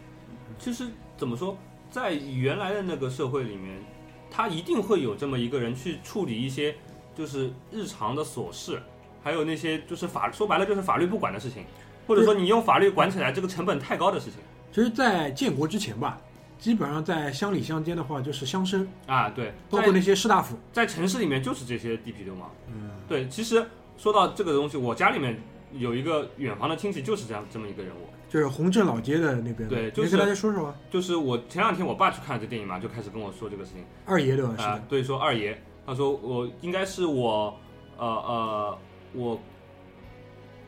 [0.59, 1.57] 其实怎么说，
[1.89, 3.81] 在原来的那个社会里面，
[4.29, 6.75] 他一定会有这么一个人去处理一些
[7.15, 8.83] 就是日常的琐事，
[9.23, 11.65] 还有那些就是法说白了就是法律不管的事情，
[12.09, 14.41] 或者说你用法律管起来这个成本太高的事情
[14.73, 16.21] 其实，在建国之前吧，
[16.59, 19.29] 基本上在乡里乡间的话，就是乡绅，啊。
[19.31, 20.57] 对，包括那些士大夫。
[20.73, 22.51] 在城市里面就是这些地痞流氓。
[22.69, 23.65] 嗯，对，其实
[23.99, 25.39] 说到这个东西，我家里面
[25.73, 28.01] 有一个远房的亲戚就是这样这么一个人物。
[28.29, 29.69] 就是洪镇老街的那边的。
[29.69, 30.75] 对就是跟大家说说啊。
[30.91, 34.55] 就是我前两天我爸去看这电影嘛，就开始跟我说这个事情二爷对吧？
[34.57, 34.83] 是啊、的。
[34.89, 37.57] 对，说二爷，他说我应该是我
[37.97, 38.79] 呃呃
[39.13, 39.41] 我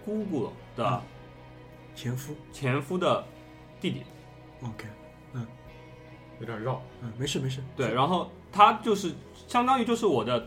[0.05, 1.03] 姑姑的
[1.96, 2.37] 前夫。
[2.53, 3.25] 前夫的
[3.81, 4.03] 弟弟
[4.62, 4.87] ，OK，
[6.40, 6.83] 有点绕。
[7.03, 7.62] 嗯，没事没事。
[7.77, 9.12] 对，然后他就是
[9.49, 10.46] 相当于就是我的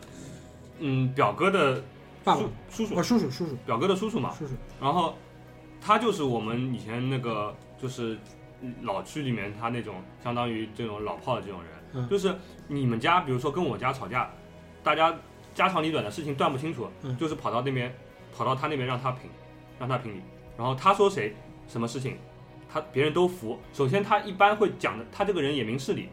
[0.78, 1.82] 嗯表哥的
[2.24, 2.40] 爸爸。
[2.70, 2.98] 叔叔叔。
[2.98, 3.56] 哦，叔叔叔叔。
[3.66, 4.54] 表哥的叔叔嘛，叔叔。
[4.80, 5.14] 然后
[5.80, 8.18] 他就是我们以前那个就是
[8.82, 12.08] 老区里面他那种相当于这种老炮的这种人，嗯。
[12.08, 12.34] 就是
[12.68, 14.30] 你们家比如说跟我家吵架，
[14.82, 15.14] 大家
[15.54, 17.16] 家长里短的事情断不清楚，嗯。
[17.16, 17.94] 就是跑到那边
[18.36, 19.30] 跑到他那边让他评，
[19.78, 20.20] 让他评理，
[20.56, 21.34] 然后他说谁
[21.66, 22.16] 什么事情，
[22.72, 23.58] 他别人都服。
[23.72, 26.08] 首先他一般会讲的，他这个人也明事理，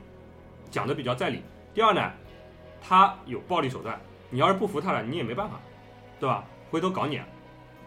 [0.72, 1.42] 讲的比较在理。
[1.74, 2.12] 第二呢，
[2.82, 5.60] 他有暴力手段，你要是不服他了，你也没办法，
[6.20, 6.44] 对吧？
[6.72, 7.26] 回头搞你，啊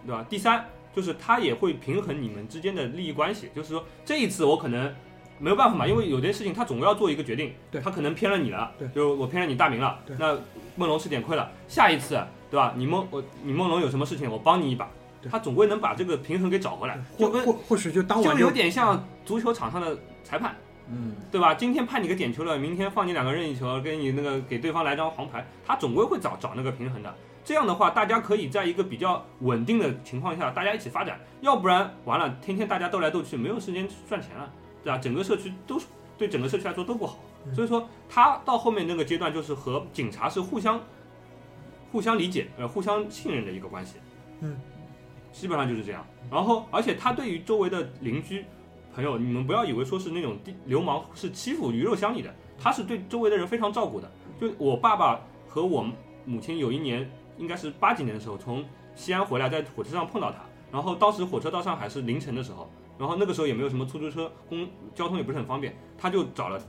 [0.07, 0.25] 对吧？
[0.29, 4.95] 第三就是他也会平衡你们之间的利益关系，就是说这一次我可能
[5.39, 7.53] 没有办法嘛，因为有些事情他总要做一个决定，
[7.83, 10.39] 他可能偏了你了，就是我偏了你大名了，那
[10.77, 12.15] 梦龙吃点亏了，下一次
[12.51, 12.73] 对吧？
[12.77, 14.91] 你梦我你梦龙有什么事情，我帮你一把对，
[15.29, 20.55] 他总归能把这个平衡给找回来，或就跟或或许就当晚就有点像足球场上的裁判。
[20.93, 21.55] 嗯，对吧？
[21.55, 27.15] 今天判你个点球了，明天放你两个任意球，给你那个给对方来张黄牌，他总归会找找那个平衡的。
[27.45, 31.21] 这样的话，大家可以在一个比较稳定的情况下，大家一起发展。
[31.41, 34.53] 要不然完了，天天大家斗来斗去，没有时间赚钱了，
[34.83, 34.99] 对吧？
[34.99, 35.87] 整个社区都是
[36.19, 37.19] 对整个社区来说都不好。
[37.47, 40.79] 嗯所以说，他到后面那个阶段，就是和警察是互相
[41.91, 43.95] 互相理解，呃，互相信任的一个关系。
[44.41, 44.57] 嗯，
[45.33, 46.07] 基本上就是这样。
[46.31, 48.45] 然后，而且他对于周围的邻居
[48.95, 54.11] 朋友，你们不要以为说是那种地流氓是欺负鱼肉乡里的，他是对周围的人非常照顾的。
[54.41, 55.87] 就我爸爸和我
[56.25, 58.65] 母亲有一年，应该是八几年的时候，从
[58.95, 60.39] 西安回来，在火车上碰到他。
[60.73, 66.63] 然后当时火车到上海是凌晨的时候，然后那个时候也没有什么出租车，公交通也不是很方便，他就找了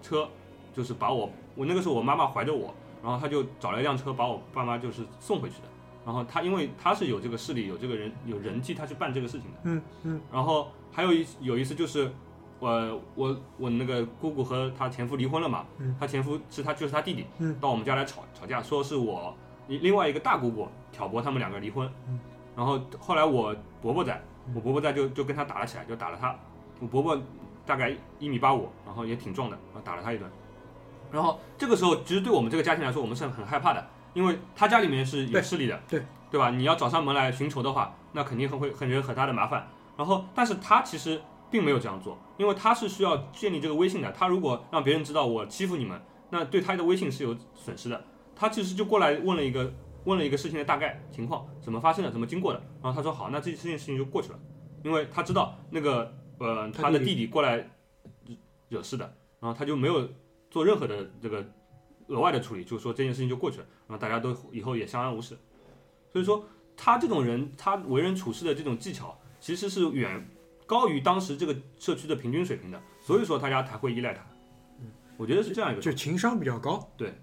[0.00, 0.26] 车，
[0.74, 5.68] 就是把我我那个时候我妈妈怀着我，然后他就找了一辆车把我爸妈就是送回去的。
[6.04, 9.58] 然后他因为他是有这个势力，有这个人有人气，他去办这个事情的。
[9.64, 10.20] 嗯嗯。
[10.32, 12.10] 然后还有一有一次就是，
[12.58, 15.94] 我我我那个姑姑和她前夫离婚了嘛，嗯。
[16.00, 17.56] 她前夫是她就是她弟弟，嗯。
[17.60, 19.34] 到我们家来吵吵架，说是我
[19.68, 22.18] 另外一个大姑姑挑拨他们两个离婚，嗯。
[22.56, 24.20] 然后后来我伯伯在，
[24.54, 26.36] 我伯伯在就就跟他打了起来，就打了他，
[26.80, 27.16] 我伯伯
[27.64, 30.28] 大概一米八五，然后也挺壮的，然后打了他一顿，
[31.12, 36.50] 然后这个时候其实对我们这个家庭来说，我们是很害怕的，因为他家里面是有势力的，对对吧？
[36.50, 39.68] 你要找上门来寻仇的话，那肯定很会很惹很大的麻烦。
[39.96, 41.20] 然后，但是他其实
[41.50, 44.10] 并没有这样做，因为他是需要建立这个威信的。
[44.12, 48.04] 他如果让别人知道我欺负你们，那对他的威信是有损失的。
[48.34, 49.72] 他其实就过来问了一个
[50.04, 52.62] 问了一个事情的大概情况，怎么发生的，怎么经过的。
[52.82, 54.38] 然后他说好，那这这件事情就过去了，
[54.82, 57.56] 因为他知道那个呃他的弟弟过来
[58.26, 58.36] 惹
[58.70, 59.04] 惹事的，
[59.38, 60.08] 然后他就没有
[60.50, 61.44] 做任何的这个
[62.12, 65.36] 额外的处理，就是说这件事情就过去了，然后大家都以后也相安无事。
[66.12, 66.44] 所以说
[66.76, 70.24] 他这种人，他为人处事的这种技巧，其实是远
[70.66, 74.22] 高于当时这个社区的平均水平的，所以说大家才会依赖他。
[75.16, 76.86] 我觉得是这样一个就情商比较高。
[76.96, 77.14] 对，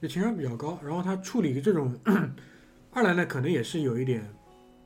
[0.00, 1.94] 就情商比较高，然后他处理这种，
[2.90, 4.28] 二来呢，可能也是有一点，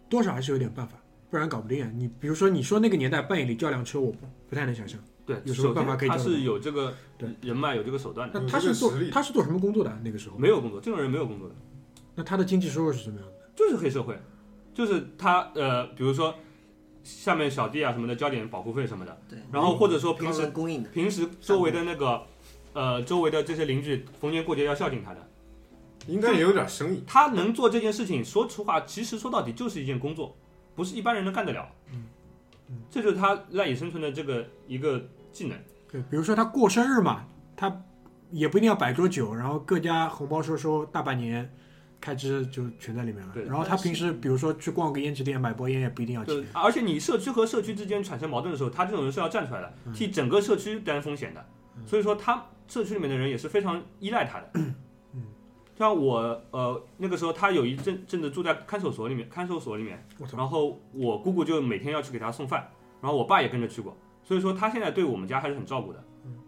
[0.08, 0.98] 多少还是有点办法，
[1.30, 1.90] 不然搞不定啊。
[1.94, 4.18] 你比如说，你说那个年代半夜里叫辆车，我不
[4.48, 4.98] 不太能想象。
[5.28, 10.38] 对，有什么办法他是有这个对人脉，有这个手段的，那他是做他是做什么工作的啊那个时候？
[10.38, 11.54] 没有工作，这种人没有工作的，
[12.14, 13.34] 那他的经济收入是什么样的？
[13.54, 14.18] 就是黑社会，
[14.72, 16.34] 就是他呃，比如说
[17.04, 22.22] 下面小弟啊什么的交点保护费什么的，对，然后或者说平时供应的，平时周围的那个
[22.72, 25.28] 呃周围的这些邻居逢年过节要孝敬他的，
[26.06, 27.04] 应该也有点生意。
[27.06, 30.34] 他能做这件事情，说实话，其实说到底就是一件工作，
[30.74, 31.68] 不是一般人能干得了。
[31.92, 32.06] 嗯
[32.90, 35.58] 这就是他赖以生存的这个一个技能。
[35.90, 37.24] 对，比如说他过生日嘛，
[37.56, 37.84] 他
[38.30, 41.50] 也不一定要摆桌酒，然后各家红包收收，大半年
[42.00, 43.32] 开支就全在里面了。
[43.32, 46.50] 对然后他平时比如说去逛个胭脂店买包烟也不一定要就钱。
[46.52, 51.44] 而且你社区和社区之间产生矛盾的时候，他这种人是要站出来的，替整个社区担风险的。
[51.86, 54.50] 所以说，他社区里面的人也是非常依赖他的。
[54.54, 54.74] 嗯
[55.78, 56.18] 像我
[56.50, 60.04] 呃那个时候，他有一阵阵子住在看守所里面，看守所里面，
[60.36, 62.68] 然后我姑姑就每天要去给他送饭，
[63.00, 63.96] 然后我爸也跟着去过，
[64.28, 66.04] 所以说他现在对我们家还是很照顾的，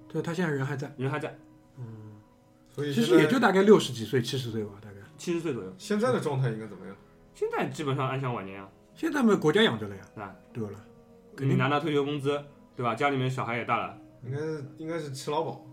[0.06, 1.34] 对他现在人还在，人还在，
[1.78, 2.20] 嗯
[2.68, 4.96] 所以其实也就大概六十几岁、七十岁吧，大概。
[5.16, 6.94] 七十岁左右，现在的状态应该怎么样？
[7.34, 10.78] 现在基本上安享晚年啊，现在嘛，国家养着了呀，啊，对了，
[11.34, 12.38] 肯定你拿拿退休工资，
[12.76, 12.94] 对吧？
[12.94, 14.38] 家里面小孩也大了应该
[14.76, 15.66] 应该是吃劳保，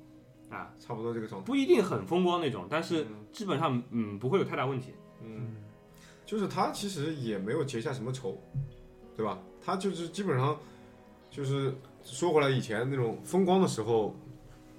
[0.49, 1.45] 啊，差不多这个状态。
[1.45, 4.93] 不一定很风光那种，但是嗯基本上嗯不会有太大问题。
[5.21, 5.57] 嗯，
[6.25, 8.41] 就是他其实也没有结下什么仇，
[9.13, 9.37] 对吧？
[9.61, 10.57] 他就是基本上
[11.29, 11.73] 就是
[12.13, 14.15] 说回来，以前那种风光的时候，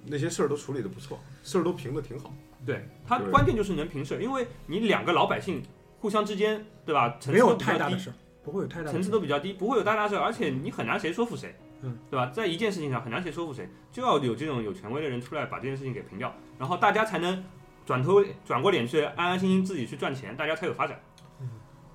[0.07, 2.33] 那些事儿都处理的不错，事儿都平的挺好。
[2.67, 5.63] 对他对关键就是能平事，因为你两个老百姓
[6.01, 7.17] 互相之间，对吧？
[7.21, 9.13] 层没有次都比较低，太大的事儿，不会有太大的层次事儿。
[9.13, 12.31] 都比较低，不会有太大事，而且你很难谁说服谁，嗯，对吧？
[12.35, 17.45] 在一件事情上很难谁说服谁，就要有这种有权威的人出来把这件事情给平掉，然后大家才能
[17.87, 20.99] 转头转过脸去安安心心自己去赚钱，大家才有发展。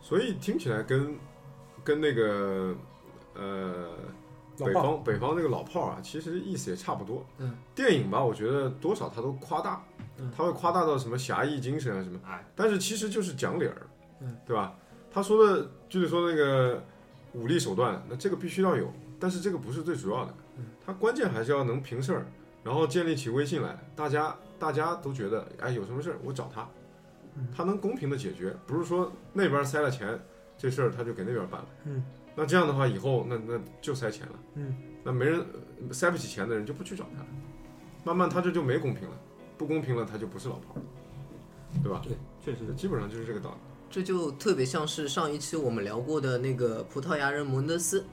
[0.01, 1.15] 所以听起来跟
[1.83, 2.75] 跟那个
[3.35, 3.89] 呃
[4.57, 7.25] 北方北方那个老炮儿啊，其实意思也差不多。
[7.37, 9.83] 嗯，电影吧，我觉得多少他都夸大，
[10.17, 10.31] 嗯。
[10.35, 13.81] 他会夸大到什么侠义精神啊什么，哎，但是其实就是讲理儿，
[14.21, 14.75] 嗯，对吧？
[15.11, 16.83] 他说的就是说那个
[17.33, 22.25] 武力手段，那这个必须要有，但是这个不是最主要的，嗯，他关键还是要能平事儿，
[22.63, 26.67] 然后建立起威信来，大家大家都觉得，哎，有什么事儿我找他，
[27.35, 27.47] 嗯。
[27.55, 30.19] 他能公平的解决，不是说那边塞了钱，
[30.57, 32.03] 这事儿他就给那边办了，嗯，
[32.35, 37.27] 那这样的话以后那那就塞钱了，嗯，那没人呃塞不起钱的人就不去找他了，
[38.03, 39.15] 慢慢他这就没公平了，
[39.57, 40.81] 不公平了他就不是老炮儿，
[41.83, 42.01] 对吧？
[42.03, 43.57] 对确实基本上就是这个道理。
[43.89, 48.03] 这就特别像是上一期我们聊过的那个葡萄牙人蒙德斯，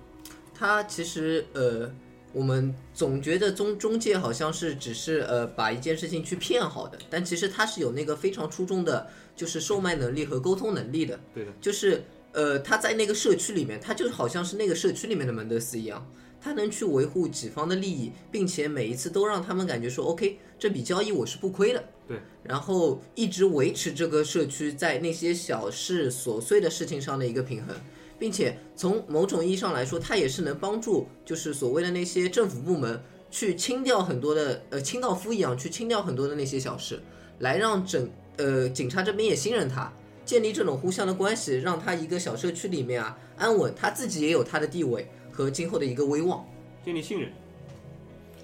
[0.52, 1.90] 他其实呃，
[2.34, 11.18] 我们总觉得中中介好像是只是呃把一件事情去骗好的，但其实他是有那个非常出众的，就是售卖能力和沟通能力的。
[11.32, 16.06] 对的，就是呃他在那个社区里面，他就好像是那个社区里面的门德斯一样。
[16.42, 21.84] 他能去维护己方的利益，并且每一次都让他们感觉说，OK，这笔交易我是不亏的。
[22.08, 27.76] 对，然后一直维持这个社区在那些小事琐碎的事情上的一个平衡，
[28.18, 37.02] 并且从某种意义上来说，他也是能帮助就是所谓的那些政府部门去清掉很多的呃清道夫一样去清掉很多的那些小事，
[37.40, 39.92] 来让整呃警察这边也信任他，
[40.30, 46.46] 建立这种互相的关系，让他一个小社区里面啊安稳，他自己也有他的地位和今后的一个威望。
[46.84, 47.32] 建立信任。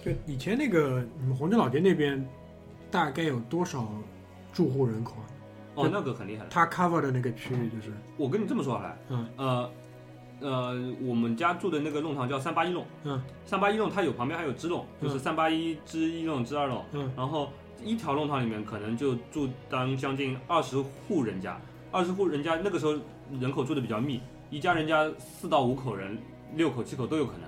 [0.05, 2.29] 就以前那个你们红镇老街那边，
[2.90, 3.88] 大概有多少
[4.53, 5.31] 住户人口啊？
[5.77, 6.51] 哦，那个很厉害的。
[6.51, 9.70] 它 cover 的那个区域就是，我跟你这么说好了，嗯，呃，
[10.40, 22.94] 呃，我们家住的那个弄堂叫三八一弄，嗯，三八一弄它有旁边还有支弄，就是嗯三八一支一弄支二弄，嗯，然后一条弄堂里面可能就住当将近二十户人家，二十户人家那个时候
[23.40, 24.20] 人口住的比较密，
[24.51, 26.18] 一家人家四到五口人，
[26.55, 27.42] 六口七口都有可能，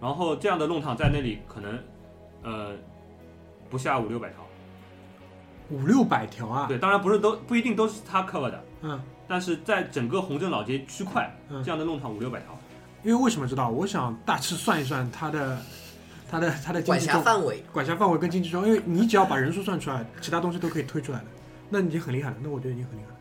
[0.00, 1.78] 然后这样的弄堂在那里可能，
[2.42, 2.72] 呃，
[3.70, 4.46] 不下五六百条，
[5.70, 6.66] 五六百条啊。
[6.66, 12.58] 对，当然不是都不一定都是他 cover 的，嗯，但是在整个红镇老街区块，嗯这样的弄堂五六百条。
[13.02, 13.68] 因为为什么知道？
[13.68, 15.58] 我想大致算一算它的
[16.30, 21.24] 它的它的经管辖范围，管辖范围跟经济重，因为你只要把人数算出来，其他东西都可以推出来的，
[21.68, 22.36] 那你已经很厉害了。
[22.42, 23.13] 那我觉得已经很厉害了。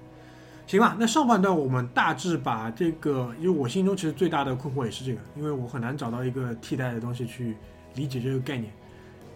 [0.65, 7.55] 行吧，那上半段我们大致把这个，因为我心中其实最大的困惑也是这个，因为我很难找到一个替代的东西去
[7.95, 8.71] 理解这个概念。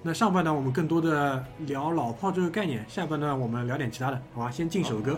[0.02, 4.50] 那上半段我们更多的聊老炮这个概念，下半段我们聊点其他的，好吧？
[4.50, 5.18] 先进首歌。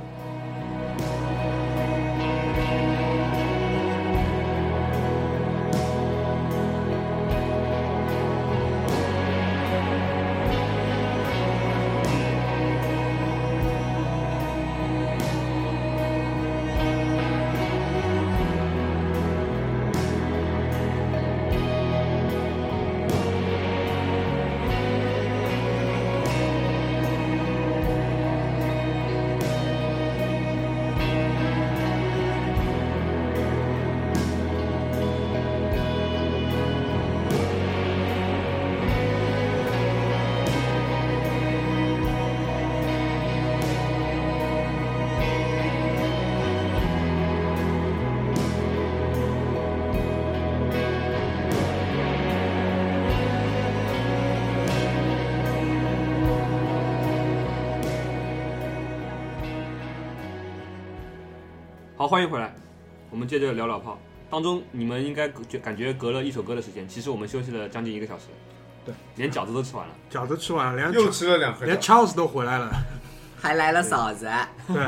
[62.09, 62.51] 欢迎回来，
[63.11, 63.95] 我们接着聊老炮。
[64.31, 68.25] 当中你们应该觉感觉隔了一首歌的时间，其实我们休息了将近一个小时。
[68.83, 69.93] 对，连饺子都吃完了。
[70.09, 71.77] 饺子吃完了，连又吃了两盒连。
[71.77, 72.71] Charles 都回来了。
[73.39, 74.27] 还来了嫂子，
[74.65, 74.83] 对，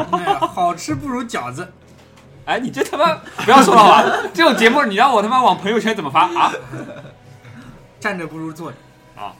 [0.47, 1.71] 好吃不如饺子。
[2.45, 3.13] 哎，你这他妈
[3.45, 4.29] 不要说了吧？
[4.33, 6.51] 这种节目你让我他妈往朋友圈怎么发啊？
[7.99, 8.77] 站着不如坐着
[9.15, 9.35] 啊。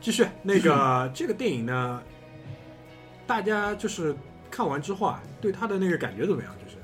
[0.00, 2.02] 继续那个这个电影呢，
[3.24, 4.16] 大家就是
[4.54, 6.52] 看完之后啊，对他的那个感觉怎么样？
[6.64, 6.76] 就是，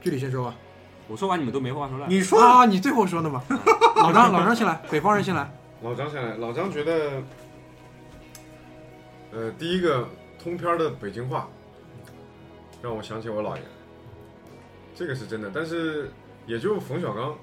[0.00, 0.54] 具体先说吧。
[1.06, 2.06] 我说完你们都没话说了。
[2.08, 3.42] 你说啊，你最后说的嘛。
[3.96, 5.52] 老张，老张先来，北方人先来。
[5.82, 7.22] 老张先来，老张觉得，
[9.32, 10.08] 呃，第一个
[10.42, 11.46] 通篇的北京话，
[12.80, 13.62] 让我想起我姥爷，
[14.94, 15.50] 这个是真的。
[15.54, 16.10] 但是
[16.46, 17.34] 也就冯小刚，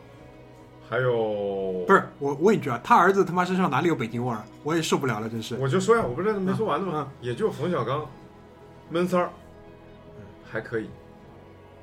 [0.89, 4.41] 还有不是我问一句啊，他儿子他妈身上哪里有北京味儿？
[4.63, 5.55] 我也受不了了，真是。
[5.57, 7.07] 我就说呀，我不是没说完呢吗？
[7.21, 8.07] 嗯也就冯小刚、
[8.89, 9.29] 闷三儿
[10.49, 10.89] 还可以，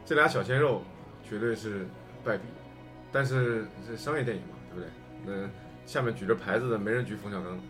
[0.04, 0.82] 这俩小鲜肉
[1.28, 1.86] 绝对是
[2.24, 2.44] 败笔。
[3.12, 4.88] 但是这商业电影嘛，对不对？
[5.26, 5.32] 那
[5.86, 7.60] 下面举着牌子的没人举冯小刚，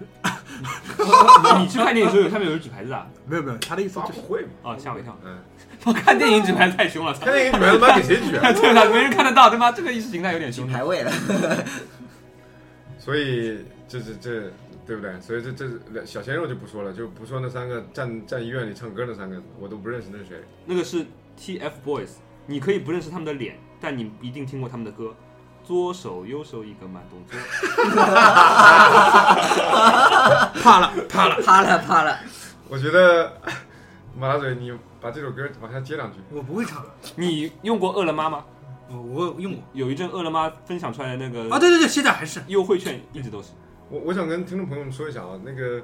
[1.60, 3.06] 你去看电影的时候，有下面有人举牌子啊？
[3.26, 4.48] 没有没有，他的意思就是会嘛。
[4.62, 5.14] 哦，吓我一跳！
[5.24, 5.38] 嗯，
[5.84, 8.50] 我看电影举牌子太凶了，操看电影举牌子妈给谁举啊？
[8.54, 10.66] 对了，没人看得到，他妈这个意识形态有点凶。
[10.66, 11.12] 排位了。
[12.98, 14.50] 所以这这这
[14.90, 15.20] 对不对？
[15.20, 20.42] 所以这这小鲜肉就不说了，就不说那三个站站医院里唱歌那三个，我都不认识那是谁。
[20.66, 21.06] 那个是
[21.38, 22.08] TFBOYS，
[22.46, 25.14] 你可以不认识他们的脸，但你一定听过他们的歌。
[25.62, 27.38] 左手右手一个慢动作，
[30.60, 31.40] 怕 了怕了。
[31.40, 32.18] 怕了怕了，
[32.68, 33.32] 我觉得
[34.18, 36.18] 马大嘴，你把这首歌往下接两句。
[36.32, 38.44] 我不会唱，你用过饿了么吗？
[38.90, 43.50] 我我用过有一阵饿了么分享出来的那个啊，对对对，现在还是优惠券一直都是。
[43.90, 45.82] 我我想跟听众朋友们说一下啊，那个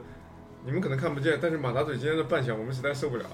[0.64, 3.24] 你们可能看不见，但是马大嘴今天的扮相我们实在受不了。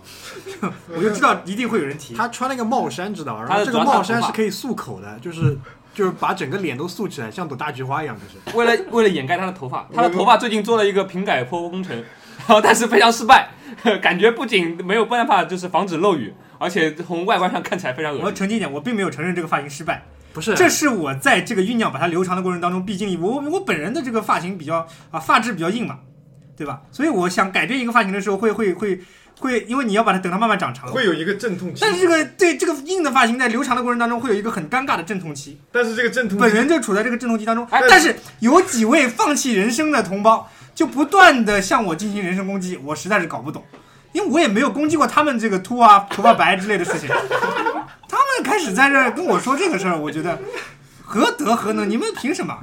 [0.97, 2.15] 我就知道一定会有人提。
[2.15, 3.45] 他穿了一个帽衫，知道吗？
[3.47, 5.59] 然后这个帽衫是可以束口的，就是
[5.93, 8.57] 就是把整个脸都束起来，像朵大菊花一样，就是。
[8.57, 13.51] 为了为了掩盖他的头发，他的头发最近做了一个平改坡工程，然后但是非常失败，
[14.01, 18.27] 感觉不仅没有办法就是防止漏雨，而且从外观上看起来非常我恶心。
[18.27, 25.99] 要澄清一点，我并没有承认这个发型失败，不是，这是我在这个酝酿把它留长的过程当中，毕竟我我本人的这个发型比较啊发质比较硬嘛，
[26.57, 26.83] 对吧？
[26.91, 29.01] 所以我想改变一个发型的时候会会会
[29.39, 30.89] 会，因为你要把它等它慢慢长长。
[30.89, 37.67] 会有一个阵痛期，但是这个对这个硬的发型在留长的过程当中会有一个很尴尬的阵痛期，但是这个阵痛期，本人就处在这个阵痛期当中。
[37.71, 43.63] 哎但是有几位放弃人生的同胞就不断的向我进行人身攻击，我实在是搞不懂，
[44.13, 47.09] 因为我也没有攻击过他们这个秃啊、头发白之类的事情。
[48.09, 50.39] 他们开始在这儿跟我说这个事儿，我觉得
[51.03, 51.89] 何德何能？
[51.89, 52.59] 你们凭什么？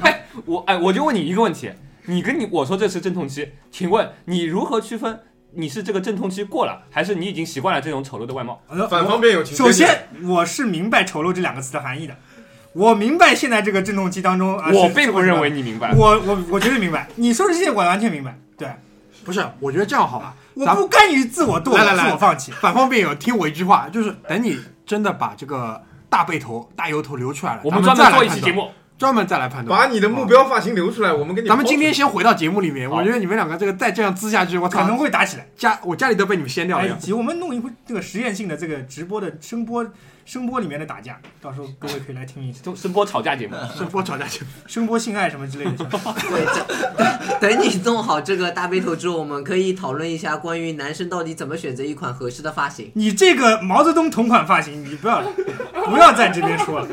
[0.00, 1.70] 哎，我哎，我就问你一个问题，
[2.06, 5.20] 你跟你我说这是阵痛期，请问你如何区分
[5.52, 8.60] 你是这个阵痛期过了，还是你已经习惯了这种丑陋的外貌？
[8.68, 12.16] 呃反方辩友请首先，我是明白“丑陋”这两个词的含义的，
[12.72, 15.92] 我明白现在这个阵痛期当中啊，我并不认为，你明白。
[15.94, 17.08] 我我我绝对明白。
[17.16, 18.68] 你说的这些我完全明白，对，
[19.24, 19.44] 不是？
[19.60, 22.52] 我觉得这样好吧，我不甘于自我堕落、来来来自我放弃。
[22.52, 29.78] 反方辩友听我一句话，就是等你真的把这个大背头、大油头留出来了，我们专门做一期节目，专门再来判断。
[29.78, 31.48] 把你的目标发型留出来，我们给你。
[31.48, 36.84] 咱们今天先回到节目里面，我觉得你们两个这个再这样滋下去，我可能，会打起来，家我家里都被你们掀掉了。
[36.84, 39.84] 哎以及我们弄一回这个实验性的这个直播的声波
[40.24, 43.54] 声波里面的打架，到时候各位可以来听一下就 声波吵架节目。
[43.76, 45.72] 声波吵架节目， 声波性爱什么之类的。
[45.76, 52.90] 对，这等你弄好这个大背头之后，我们可以讨论一下关于男生到底怎么选择一款合适的发型。
[52.94, 55.22] 你这个毛泽东同款发型，你不要
[55.84, 56.88] 不要在这边说了。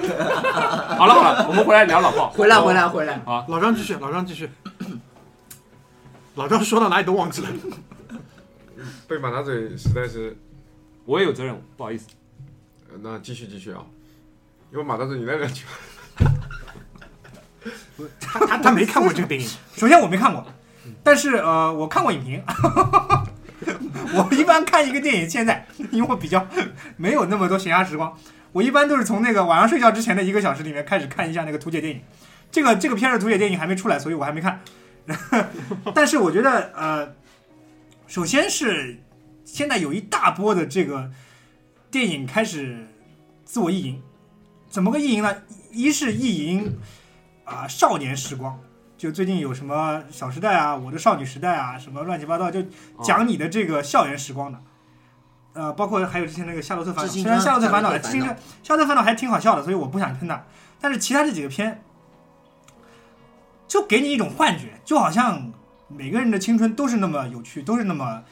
[0.98, 2.30] 好了好了，我们回来聊老炮。
[2.32, 4.50] 回来回来回来，老张继续，老张继续。
[6.36, 7.50] 老张说到哪里都忘记了。
[9.08, 10.36] 被马大嘴实在是，
[11.06, 12.08] 我也有责任，不好意思。
[13.02, 13.84] 那继续继续啊，
[14.72, 15.64] 因为马大嘴你来两句。
[18.20, 20.46] 他他他没看过这个电影，首先我没看过，
[21.04, 22.44] 但是呃，我看过影评。
[24.14, 26.46] 我一般看一个电影，现在因为我比较
[26.98, 28.18] 没有那么多闲暇时光，
[28.52, 32.02] 我一般都是从那个晚上睡觉之前的一个小时里面开始看一下那个图解电影。
[32.52, 34.60] 这个这个片的图解电影还没出来，所以我还没看。
[35.94, 37.14] 但是我觉得呃，
[38.08, 39.00] 首先是
[39.46, 41.12] 现在有一大波的这个
[41.92, 42.88] 电影开始
[43.44, 44.02] 自我意淫，
[44.70, 45.36] 怎么个意淫呢？
[45.72, 46.80] 一是意淫
[47.44, 48.58] 啊、少年时光。
[48.98, 52.64] 就最近有什么《小时代》啊，《我的少女时代》啊，什么乱七八糟，就
[53.04, 54.60] 讲你的这个校园时光的。
[55.54, 58.26] 呃，包括还有之前那个《夏洛特烦恼》，虽然《夏洛特烦恼》夏洛特烦恼其实
[58.64, 60.42] 《夏洛特烦恼》还挺好笑的，所以我不想喷它。
[60.80, 61.84] 但是其他这几个片，
[63.68, 65.52] 就给你一种幻觉，就好像
[65.90, 68.24] 每个人的青春都是那么有趣，都是那么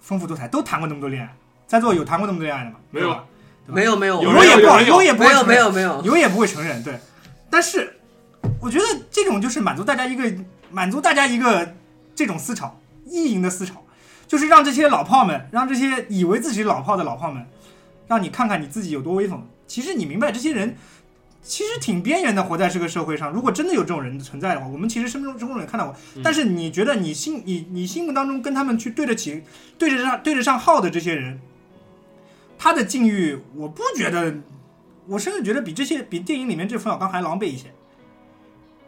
[0.00, 1.36] 丰富多彩，都谈过那么多恋爱。
[1.66, 2.76] 在座有谈过那么多恋爱的吗？
[2.90, 3.24] 没有吧？
[3.66, 6.98] 没有没有，有有也不有人有有也不会没有承认没有没有，有也不会承认，对。
[7.50, 7.98] 但是
[8.60, 10.32] 我觉得这种就是满足大家一个
[10.70, 11.74] 满足大家一个
[12.14, 13.84] 这种思潮，意淫的思潮，
[14.28, 17.44] 就是让这些老炮们，让这些以为自己老炮的老炮们，
[18.06, 19.46] 让你看看你自己有多威风。
[19.66, 20.76] 其实你明白，这些人
[21.42, 23.32] 其实挺边缘的，活在这个社会上。
[23.32, 25.96] 如果真的有这种人存在的话，我们其实生活中中也看到过。
[26.22, 29.42] 但是你觉得你心你你心目当中跟他们去对得起、
[29.76, 31.40] 对得上、对得上号的这些人，
[32.58, 34.34] 他的境遇，我不觉得，
[35.06, 37.72] 我甚至觉得比这些比电影里面这冯小刚还狼狈一些。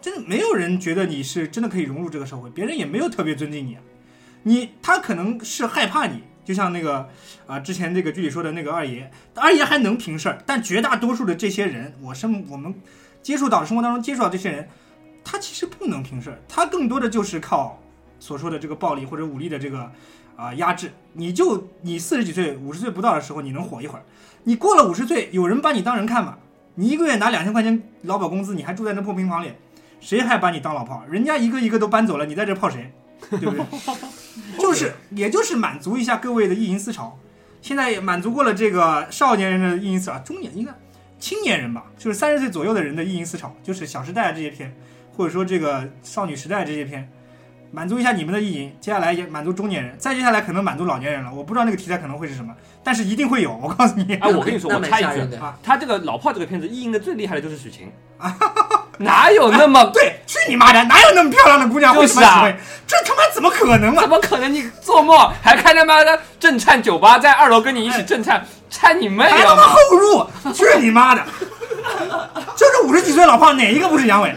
[0.00, 3.82] 真的没有人觉得你是真的可以融入这个社会，别人也没有特别尊敬你啊。
[4.44, 7.08] 你他可能是害怕你，就像那个
[7.46, 12.72] 啊、之前这个剧里说的那个二爷，二爷还能平事儿，但绝大多数的这些人，我生我们
[13.20, 14.68] 接触到生活当中接触到这些人，
[15.24, 17.82] 他其实不能平事儿，他更多的就是靠
[18.20, 19.90] 所说的这个暴力或者武力的这个
[20.38, 20.92] 啊、压制。
[21.14, 24.04] 你就你四十几岁、五十岁不到的时候，你能火一会儿，
[24.44, 26.38] 你过了五十岁，有人把你当人看吗？
[26.76, 29.50] 你一个月拿两千块钱劳保工资，你还住在那破平房里，
[30.00, 31.02] 谁还把你当老炮？
[31.10, 32.92] 人家一个一个都搬走了，你在这泡谁？
[33.30, 33.64] 对不对？
[34.60, 37.18] 就是，也就是满足一下各位的意淫思潮。
[37.60, 40.72] 现在也满足过了这个少年人的意淫思潮，中年应该
[41.18, 44.72] 青年人吧，就是三十岁左右的人的意淫思潮，就是《小时代》这些片，
[45.16, 47.10] 或者说这个《少女时代》这些片，
[47.70, 48.74] 满足一下你们的意淫。
[48.80, 51.30] 接下来也满足中年人，再接下来可能满足老年人了。
[51.32, 53.52] 我不知道那个题材可能会是什么，但是一定会有。
[53.62, 55.54] 我告诉你，哎，我跟你说，我插一句蛮吓人，的。
[55.62, 57.90] 他这个老炮这个片子意淫的最厉害的就是许晴，
[58.98, 62.58] 哪有那么对，去你妈的，哪有那么漂亮的姑娘会就是啊喜欢？
[62.86, 64.08] 这他妈怎么可能啊怎？
[64.08, 64.52] 么可能？
[64.52, 69.36] 你做梦还开他妈的震颤酒吧，在二楼跟你一起震颤，颤你妹啊！
[69.36, 71.22] 还他妈后入，去你妈的！
[72.56, 74.34] 就这五十几岁老炮，哪一个不是阳痿？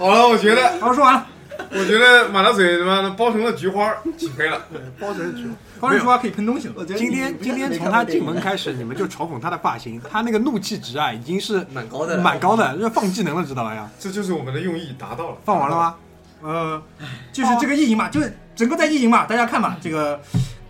[0.00, 1.26] 好了，我觉得，好，说完了。
[1.72, 4.58] 我觉得马大嘴他妈的包成了菊花，起飞了。
[4.98, 6.74] 包成菊花，包成菊花可以喷东西了。
[6.78, 13.86] 我觉得今天今天从他进门开始，你们就嘲讽他的发型，他那个怒气值啊，已经是蛮高的蛮高的，要放技能了，知道吧呀？
[13.98, 15.36] 这就是我们的用意达到了。
[15.44, 15.94] 放完了吗？
[16.40, 16.82] 呃，
[17.30, 20.18] 就是这个意淫嘛，就是整个在意淫嘛，大家看嘛，这个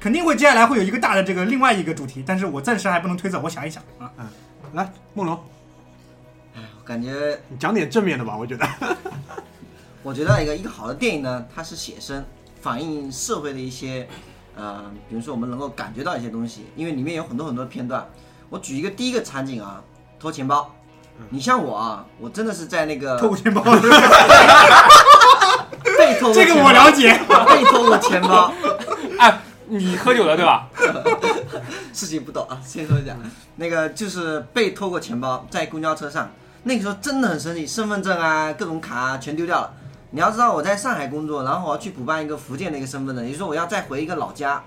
[0.01, 4.11] 肯定会接下来会有一个大的这个另外一个主题，但是我暂时还不能推测，我想一想啊。
[4.72, 5.39] 来，梦龙，
[6.84, 8.68] 感觉你讲点正面的吧，我觉得。
[10.03, 12.24] 我觉得一个一个好的电影呢，它是写生，
[12.61, 14.09] 反映社会的一些，
[14.57, 18.09] 呃，比如说我们能够感觉到一些东西，因为里面有很多很多片段。
[18.48, 19.82] 我举一个第一个场景啊，
[20.18, 20.74] 偷钱包。
[21.28, 23.70] 你像我啊，我真的是在那个 偷钱包，被
[26.18, 27.12] 偷过这个我了解。
[27.12, 28.51] 被偷过钱包，
[29.18, 30.66] 哎，你喝酒了对吧？
[31.92, 33.14] 事情不懂啊，先说一下，
[33.57, 36.30] 那个就是被偷过钱包，在公交车上，
[36.62, 39.72] 那个时候真的很生气，身份证啊、各种卡啊全丢掉了。
[40.11, 44.62] 你要知道我在上海工作，然后我要去补办一个福建的一个身份证，也就是说我要再回一个老家。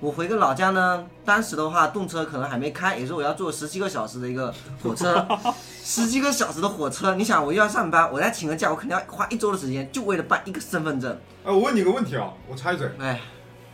[0.00, 5.26] 我回个老家呢，当时的话动车可能还没开，也就是我要坐十七个小时的一个火车，
[5.82, 11.10] 十七个小时的火车，你想我又要上班，我再请个假，我肯定要花一周的时间，就为了办一个身份证。
[11.44, 13.20] 哎，我问你个问题啊，我插一嘴，哎，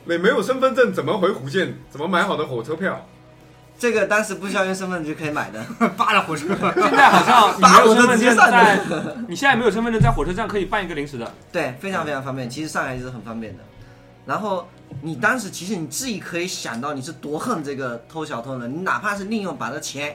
[0.05, 1.75] 你没有身份证怎么回福建？
[1.91, 3.05] 怎么买好的火车票？
[3.81, 5.65] 这个当时不需要用身份证就可以买的。
[5.97, 8.79] 扒了火车，现在好像你没有身份证在，
[9.27, 11.33] 你现在没有身份证在火车站可以办一个临时的。
[11.51, 12.49] 对，非常非常方便。
[12.49, 13.65] 其实上海是很方便的。
[14.27, 14.69] 然后
[15.01, 20.15] 你当时其实你自己可以想到你是多恨这个偷小偷的，你哪怕是利用把这钱，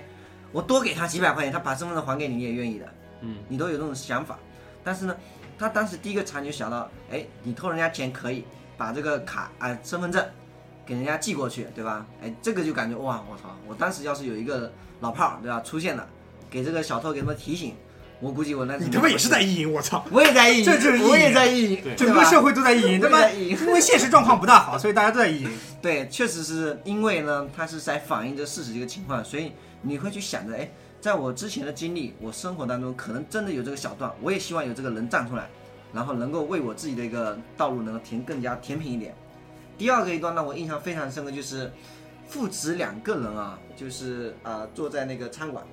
[0.52, 2.86] 我多给他几百块钱，他把身份证还给你，你也愿意的，
[3.22, 4.38] 嗯，你都有这种想法。
[4.84, 5.16] 但是呢，
[5.58, 8.46] 他当时第一个场景就想到，哎，你偷人家钱可以
[8.78, 10.24] 把这个卡啊、身份证
[10.86, 12.06] 给人家寄过去，对吧？
[12.22, 13.58] 哎，这个就感觉哇，我操！
[13.68, 16.08] 我当时要是有一个老炮儿，对吧，出现了，
[16.50, 17.74] 给这个小偷给他们提醒，
[18.20, 20.06] 我估计我那你他妈也是在意淫，我操！
[20.12, 25.50] 我也在意淫，这就是意淫我也在意淫，整个社会都在意淫，他妈，因为现实状况不大好，所以大家都在意淫。
[25.82, 30.70] 对，确实是因为呢，它是在反映着事实这个情况，所以你会去想着，哎，
[31.02, 35.50] 在我之前的经历，我生活当中可能真的有这个小段，我也希望有这个人站出来，
[35.92, 39.16] 然后能够为我自己的一个道路能够填更加填平一点。
[39.78, 41.72] 第二个一段让我印象非常深刻，就是
[42.28, 45.66] 父子两个人啊，就是啊、呃坐在那个餐馆，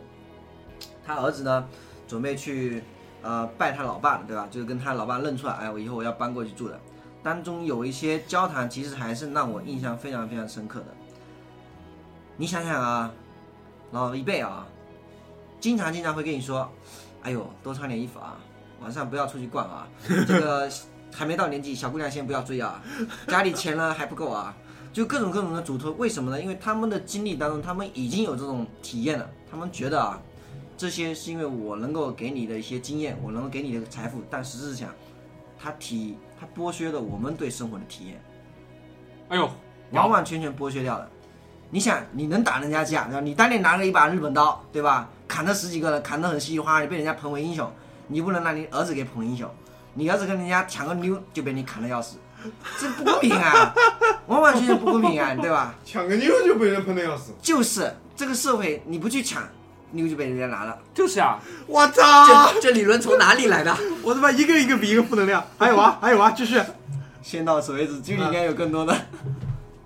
[1.04, 1.68] 他儿子呢
[2.08, 2.82] 准备去
[3.22, 4.48] 呃拜他老爸，对吧？
[4.50, 6.78] 就是跟他老爸认出来，哎，我以后我要搬过去住的。
[7.22, 10.86] 当中有一些交谈，其实还是让我印象非常非常深刻的。
[12.36, 13.12] 你想想啊，
[13.92, 14.66] 老一辈啊，
[15.60, 16.68] 经常经常会跟你说，
[17.22, 18.40] 哎呦，多穿点衣服啊，
[18.80, 19.86] 晚上不要出去逛啊，
[20.26, 20.68] 这个
[21.12, 22.82] 还没到年纪，小姑娘先不要追啊，
[23.28, 24.54] 家里钱呢还不够啊，
[24.92, 25.92] 就各种各种的嘱托。
[25.92, 26.40] 为什么呢？
[26.40, 30.20] 因为他们的经历当中，他们已经有这种体验了，他们觉得啊，
[30.76, 34.88] 这些是因为我能够给你的一些经验，我能够给你的财富，但实质上，
[35.58, 38.20] 他体他剥削了我们对生活的体验。
[39.28, 39.50] 哎呦，
[39.90, 41.08] 完完全全剥削掉了。
[41.70, 43.20] 你想，你能打人家架，对吧？
[43.20, 45.08] 你当年拿了一把日本刀，对吧？
[45.26, 47.70] 砍了十几个人，砍得很稀里哗啦，你被人家捧为英雄，
[48.08, 49.48] 你不能让你儿子给捧英雄，
[49.94, 52.16] 你要是跟人家抢个妞就被你砍得要死，
[52.78, 53.74] 这不公平啊，
[54.26, 55.74] 完完全全不公平啊，对吧？
[55.84, 59.42] 抢个妞就被人喷的要死，就是这个社会，你不去抢，
[59.92, 60.78] 妞就被人家拿了。
[60.94, 62.52] 就是啊，我操！
[62.54, 63.76] 这这理论从哪里来的？
[64.02, 65.44] 我他妈一个一个比一个负能量。
[65.58, 66.60] 还有啊，还有啊，继续。
[67.22, 68.96] 先到此为止，剧里应该有更多的。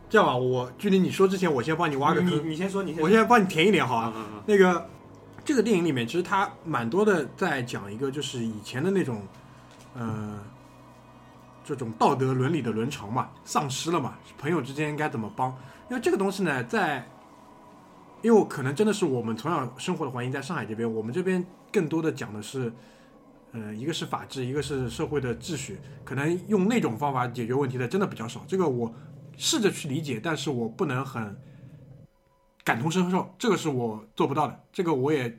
[0.09, 4.13] 这样吧，我距离你说之前，我先帮你挖个你坑，你先说，你先说，我现在帮你填一点好啊。
[4.17, 4.89] 嗯嗯那个
[5.45, 9.23] 这个电影里面，其实它蛮多的在讲一个就是以前的那种，
[9.97, 10.39] 呃，
[11.65, 15.51] 这种道德伦理的伦常嘛，丧失了嘛，朋友之间应该怎么帮？
[15.91, 17.07] 因为这个东西呢，在
[18.23, 22.73] 因为我可能真的是我们从小生活的环境在上海这边，我们这边更多的讲的是。
[23.53, 28.45] 呃，一个是法治，一个是社会的秩序，可能用那种方法解决问题的真的比较少。
[28.47, 28.93] 这个我
[29.39, 31.35] 试着去理解，但是我不能很
[32.65, 34.61] 感同身受，这个是我做不到的。
[34.73, 35.39] 这个我也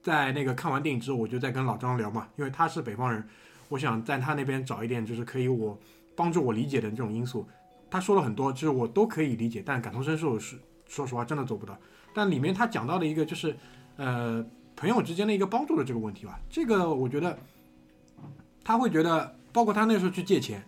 [0.00, 3.26] 在那个看完电影之后，我就在跟老张聊嘛，因为他是北方人，
[3.68, 5.78] 我想在他那边找一点就是可以我
[6.14, 7.46] 帮助我理解的这种因素。
[7.90, 10.56] 他说了很多，就是我都可以理解，但感同身受是
[10.86, 11.76] 说实话真的做不到。
[12.14, 13.56] 但里面他讲到的一个就是
[13.96, 14.44] 呃
[14.74, 17.38] 朋友之间的一个帮助的这个问题吧，这个我觉得
[18.64, 20.62] 他会觉得，包括他那时候去借钱，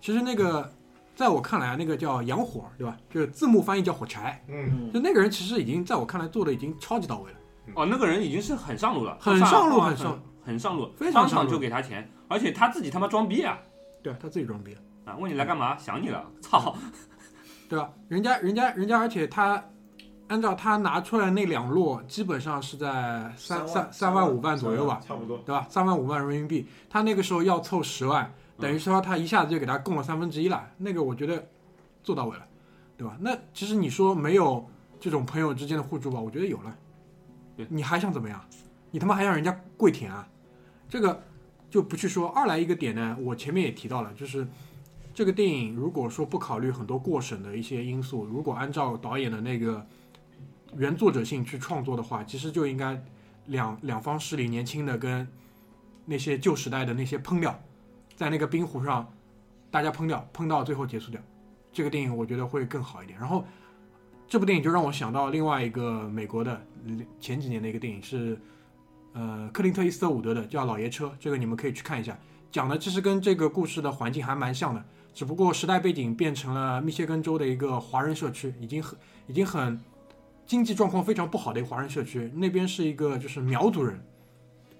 [0.00, 0.72] 其实那个。
[1.14, 2.96] 在我看来啊，那个叫洋火，对吧？
[3.10, 7.36] 就是字幕翻译叫火柴，嗯，就那个人其实已经在我看来做的已经超级到位了。
[7.74, 13.60] 哦，那个人已经是很上路了，很上路很很上很上路，非常上路当场就给他钱，而且他自己他妈装逼啊！
[14.02, 15.76] 对他自己装逼，啊，问你来干嘛？
[15.76, 16.74] 想你了，操！
[17.68, 17.90] 对吧？
[18.08, 19.62] 人家人家人家，而且他
[20.28, 25.38] 按照他拿出来那两摞，基本上是在三三三三万五万左右吧，差不多。
[25.38, 25.66] 对吧？
[25.68, 30.68] 三万五万人民币，他那个时候要凑十万，等于说他一下子就给他供了三分之一了。
[30.78, 31.46] 那个我觉得
[32.02, 32.46] 做到位了，
[32.96, 33.16] 对吧？
[33.20, 34.68] 那其实你说没有
[34.98, 36.74] 这种朋友之间的互助吧，我觉得有了。
[37.68, 38.40] 你还想怎么样？
[38.90, 40.26] 你他妈还让人家跪舔啊？
[40.88, 41.22] 这个
[41.72, 42.28] 就不去说。
[42.28, 44.46] 二来一个点呢，我前面也提到了，就是
[45.14, 49.86] 这个电影如果说不考虑很多过审的一些因素，如果按照导演的那个
[50.76, 53.02] 原作者性去创作的话，其实就应该
[53.46, 55.26] 两两方势力年轻的跟
[56.04, 57.58] 那些旧时代的那些烹掉，
[58.14, 59.10] 在那个冰湖上
[59.70, 61.18] 大家烹掉，烹到最后结束掉。
[61.72, 63.18] 这个电影我觉得会更好一点。
[63.18, 63.46] 然后
[64.28, 66.62] 这部电影就让我想到另外一个美国的
[67.18, 68.38] 前几年的一个电影是，
[69.14, 72.18] 呃，克林特·伊斯特伍德的叫《老爷车》，这个你们可以去看一下。
[72.50, 74.84] 讲的其实跟这个故事的环境还蛮像的，
[75.14, 79.80] 只不过时代背景变成了密歇根州的一个华人社区，已经很已经很
[80.46, 82.30] 经济状况非常不好的一个华人社区。
[82.34, 83.98] 那边是一个就是苗族人，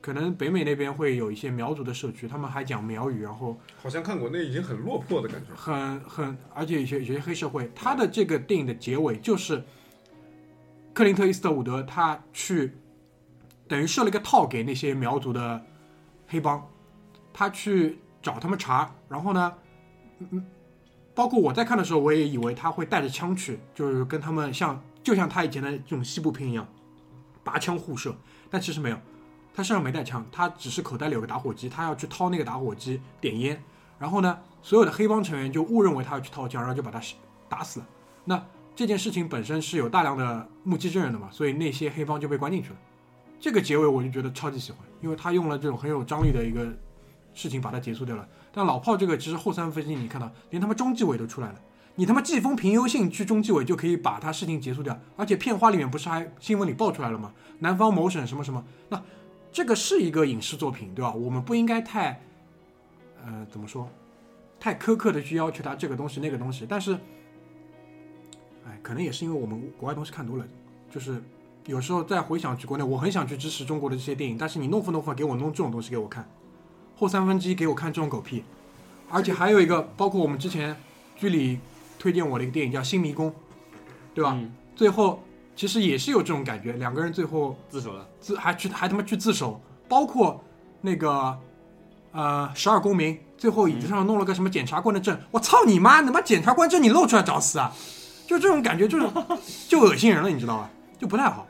[0.02, 5.54] 可能北美那边会有一些苗族的社区，他们还讲苗语，然后好像看过，那已经很落魄的感觉。
[5.54, 7.70] 很很，而且有些有些黑社会。
[7.74, 9.62] 他的这个电影的结尾就是
[10.92, 12.72] 克林特·伊斯特伍德他去
[13.72, 15.64] 等于设了一个套给那些苗族的
[16.28, 16.62] 黑帮，
[17.32, 19.54] 他去找他们查，然后呢，
[20.18, 20.46] 嗯嗯，
[21.14, 26.68] 包括我在看的时候，我也以为他会带着枪去，就是跟他们像就像他以前的这种西部片一样，
[27.42, 28.14] 拔枪互射，
[28.50, 28.98] 但其实没有。
[29.54, 33.58] 他身上没带枪，他只是口袋里有个打火机，他要去掏那个打火机点烟，
[33.98, 37.00] 然后呢，所有的黑帮成员就误认为他要去掏枪，然后就把他
[37.48, 37.86] 打死了。
[38.26, 38.44] 那
[38.76, 42.76] 这件事情本身是有大量的目击证人的嘛，所以那些黑帮就被关进去了。
[43.42, 46.64] 这个结尾我就觉得超级喜欢，因为他用了这种很有张力的一个
[47.34, 48.26] 事情把它结束掉了。
[48.52, 51.60] 但老炮这个其实后三分之一你看到，连他妈中纪委都出来了，
[51.96, 57.34] 你他妈季风平优信去中纪委就可以把他事情结束掉，而且片花里面不是还新闻里爆出来了吗？
[57.58, 59.02] 南方某省什么什么，那
[59.50, 61.12] 这个是一个影视作品，对吧？
[61.12, 62.22] 我们不应该太，
[63.24, 63.88] 呃，怎么说，
[64.60, 66.64] 太苛刻的去要求他这个东西那个东西。
[66.68, 66.94] 但是，
[68.64, 70.46] 哎，可能也是因为我们国外东西看多了，
[70.88, 71.20] 就是
[71.66, 76.28] 有时候再回想起国内，我很想去支持中国的这些电影，但是你弄不弄不给我弄这种东西给我看，
[76.96, 78.44] 后三分之一给我看这种狗屁，
[79.08, 80.76] 而且还有一个，包括我们之前
[81.16, 81.60] 剧里
[81.98, 83.30] 推荐我的一个电影叫《新迷宫》，
[84.14, 84.32] 对吧？
[84.34, 85.22] 嗯最后
[85.54, 90.42] 其实也是有这种感觉，两个人最后自首了，自还去还他妈去自首，包括
[90.80, 91.38] 那个
[92.10, 96.02] 呃十二公民，最后椅子上弄了个什么检察官的证，我操你妈！
[96.02, 97.70] 他妈检察官证你露出来找死啊！
[98.26, 99.06] 就这种感觉，就是
[99.68, 100.70] 就恶心人了，你知道吧？
[100.98, 101.46] 就不太好。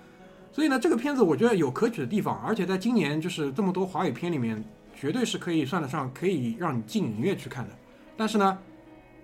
[0.52, 4.62] 所以呢，这个片子我觉得有可取的地方，而且在今年就是这么多华语片里面，
[4.94, 7.70] 绝对是可以算得上可以让你进影院去看的。
[8.16, 8.58] 但是呢，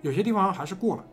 [0.01, 1.05] 有些地方还是过了。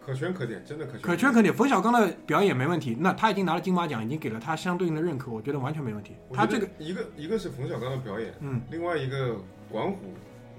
[0.00, 6.14] 可圈可点，真的可圈可圈可点，冯小刚的表演没问题，那他已经拿了金马奖，已经给了他相对应的认可，我觉得完全没问题。
[6.32, 9.36] 他这个，一个一个是冯小刚的表演，嗯另外一个
[9.70, 9.98] 管虎，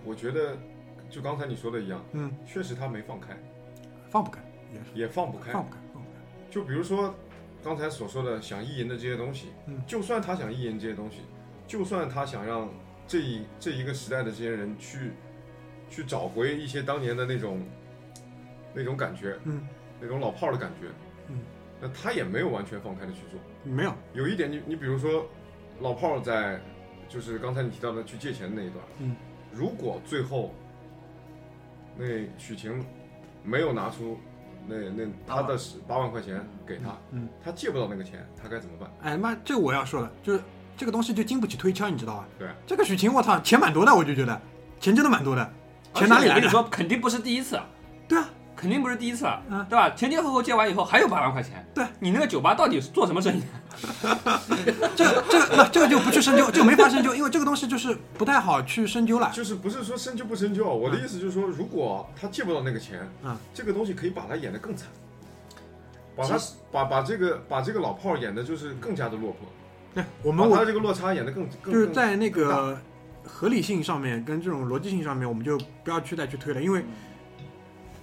[0.06, 0.56] 我觉得
[1.10, 3.36] 就刚才你说的一样，嗯，确实他没放开。
[4.10, 4.40] 放不开，
[4.74, 5.52] 也也放不开。
[5.52, 6.16] 放不开，放不开。
[6.50, 7.14] 就比如说
[7.64, 9.82] 刚才所说的想意淫的这些东西，嗯。
[9.86, 11.18] 就算他想意淫这些东西，
[11.68, 12.70] 就算他想让
[13.08, 15.12] 这一这一个时代的这些人去
[15.90, 17.62] 去找回一些当年的那种
[18.74, 19.68] 那种感觉，嗯，
[20.00, 20.88] 那种老炮儿的感觉，
[21.28, 21.40] 嗯，
[21.80, 23.40] 那他也没有完全放开的去做。
[23.64, 25.28] 没有，有一点你，你比如说
[25.80, 26.60] 老炮儿在
[27.10, 29.16] 就是刚才你提到的去借钱的那一段，嗯，
[29.52, 30.54] 如果最后
[31.98, 32.06] 那
[32.38, 32.84] 许晴
[33.44, 34.18] 没有拿出
[34.68, 38.90] 那那他的十八万块钱给他，嗯，他借不到那个钱，他该怎么办？
[39.02, 40.42] 哎妈，这我要说了，就是
[40.78, 42.28] 这个东西就经不起推敲，你知道吧？
[42.40, 44.40] 对，这个许晴，我操，钱蛮多的，我就觉得
[44.80, 45.54] 钱真的蛮多的，
[45.94, 46.36] 钱哪里来的？
[46.36, 47.60] 我跟你说，肯定不是第一次，
[48.08, 48.30] 对啊，
[48.62, 49.66] 肯定不是第一次，嗯。
[49.68, 49.90] 对吧？
[49.90, 51.84] 前前后后借完以后还有八万块钱，对。
[52.00, 53.42] 你那个酒吧到底是做什么生意？
[54.96, 59.32] 这个这个不，这个就不去深究，这个没法深究，因为这个东西就是不太好去深究了。
[59.34, 64.88] 就是不是说深究不深究，我的意思就是说，如果他借不到那个钱，嗯，这个东西可以把他演得更惨，
[66.16, 66.38] 把他
[66.72, 69.48] 把把这个把这个老炮儿演的就是更加的落魄，
[69.96, 72.78] 对，我们我把他这个落差演得更更更就是在那个
[73.24, 76.84] 合理性上面跟这种逻辑性上面，我们就不要去再去推了，因为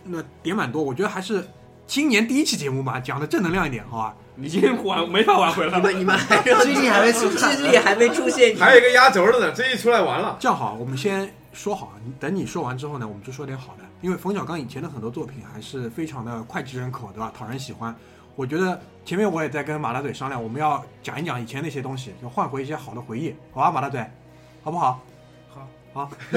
[0.08, 1.46] 那点蛮多，我觉得还是
[1.86, 4.14] 今年第一期节目嘛，讲的正能量一点，好吧？
[4.34, 5.76] 你今天挽没法挽回了。
[5.78, 10.36] 你们你们还让最近还没出 智力还没出现，还有一个压轴的呢，这一出来完了。
[10.38, 17.32] 这样好，我们先说好，等你说完之后呢，我们就说点好的，因为冯小刚以前的很多作品还是非常的脍炙人口，对吧？
[17.36, 17.94] 讨人喜欢。
[18.36, 24.08] 我觉得前面我也在跟马大嘴商量，我们要讲一讲以前那些东西，就换回一些好的回忆，好吧，马大嘴，
[24.62, 25.00] 好不好？
[25.92, 26.08] 好，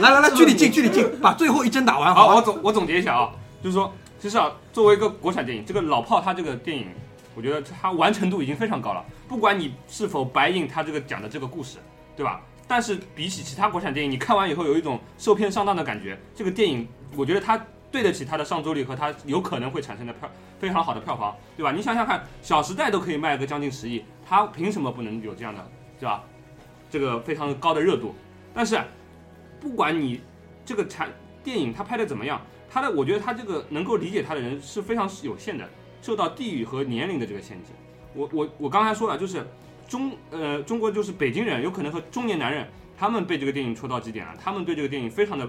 [0.00, 3.30] 来来来，距离近，距离近，把最后一针打完，好，吧我总我总结一下啊，
[3.62, 6.88] 就是说，其实啊，作为一个国产电影，这个老炮他这个电影，
[7.34, 9.04] 我觉得他完成度已经非常高了。
[9.26, 11.78] 不管你是否白印他这个讲的这个故事，
[12.16, 12.40] 对吧？
[12.66, 16.18] 但是比起其他国产电影，你看完以后有一种受骗上当的感觉。
[16.34, 17.58] 这个电影，我觉得它
[17.90, 20.28] 对得起它的上座率和它有可能会产生的票
[20.60, 21.72] 非常好的票房，对吧？
[21.72, 25.66] 你想想看，《小时代》都可以卖个将近十亿，它凭什么不能有这样的，
[25.98, 26.22] 对吧？
[26.90, 28.14] 这个非常高的热度。
[28.54, 28.78] 但是，
[29.60, 30.20] 不管你
[30.64, 31.08] 这个产
[31.44, 35.68] 电影它拍的怎么样，它的我觉得它这个能够理解它的人是非常有限的，
[36.02, 37.70] 受到地域和年龄的这个限制。
[38.14, 39.46] 我我我刚才说了，就是
[39.86, 42.66] 中呃中国就是北京人，有可能和中年男人，
[42.96, 45.48] 他们被这个电影戳到极点了，他们对这个电影非常的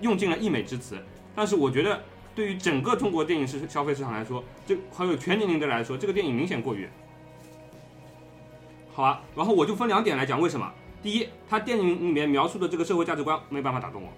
[0.00, 0.96] 用尽了溢美之词。
[1.34, 2.02] 但是我觉得
[2.34, 6.88] 对于整个中国电影市消费市场来说，这还有全年龄的来说，这个电影明显过于。
[8.98, 10.68] 好吧，然后我就分两点来讲为什么。
[11.00, 14.08] 第一，它电影里面描述的这个社会价值观没办法打动我，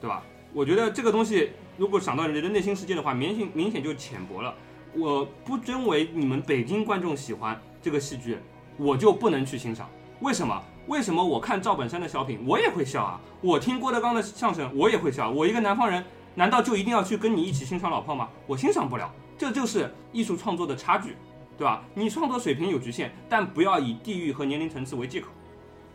[0.00, 0.24] 对吧？
[0.52, 4.52] 我觉得这个东西如果想到人的内心世界的话，明显明显就浅薄了。
[4.92, 8.36] 我不认为你们北京观众喜欢这个戏剧，
[8.76, 9.88] 我就不能去欣赏。
[10.18, 10.60] 为什么？
[10.88, 13.20] 为什么我看赵本山的小品我也会笑啊？
[13.40, 15.30] 我听郭德纲的相声我也会笑。
[15.30, 16.04] 我一个南方人，
[16.34, 18.28] 难道就一定要去跟你一起欣赏老炮吗？
[18.48, 19.08] 我欣赏不了，
[19.38, 21.14] 这就是艺术创作的差距，
[21.56, 21.84] 对吧？
[21.94, 25.28] 你创作水平有局限，但不要以地域和年龄层次为借口。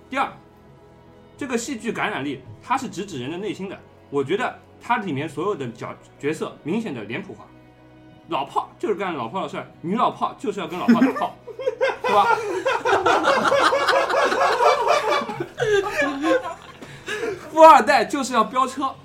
[0.10, 0.32] 第二，
[1.38, 3.78] 这个戏剧感染力它是直指人的内心的。
[4.10, 7.45] 我觉得它里面所有的角角色明显的脸谱化，
[8.30, 11.36] 老炮就是干老炮的事儿，女老炮就是要跟老炮打炮，
[12.01, 12.26] 对吧？
[17.51, 18.95] 富二代就是要飙车，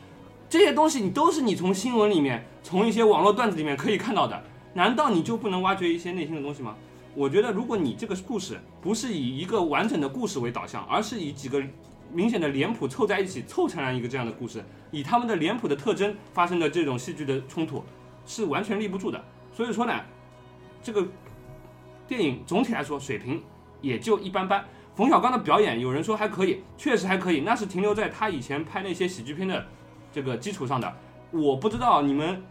[0.48, 4.40] 这些东西你都是你从新闻里面、从一些网络段子里面可以看到的。
[4.74, 6.76] 难道你就不能挖掘一些内心的东西吗？
[7.14, 11.62] 我觉得，如果你这个故事不是以一个完整的故事为导向，而是以几个
[12.12, 17.84] 明显的脸谱凑在一起，凑成了一个这样的故事，以他们的脸谱的特征发生的这种戏剧的冲突，
[18.26, 19.24] 是完全立不住的。
[19.52, 20.00] 所以说呢，
[20.82, 21.06] 这个
[22.08, 23.40] 电影总体来说水平
[23.80, 24.64] 也就一般般。
[24.96, 29.66] 冯小刚的表演，有人说还可以，确实还可以，那是停留在他以前拍那些喜剧片的
[30.12, 30.92] 这个基础上的。
[31.32, 32.42] 我不知道你们，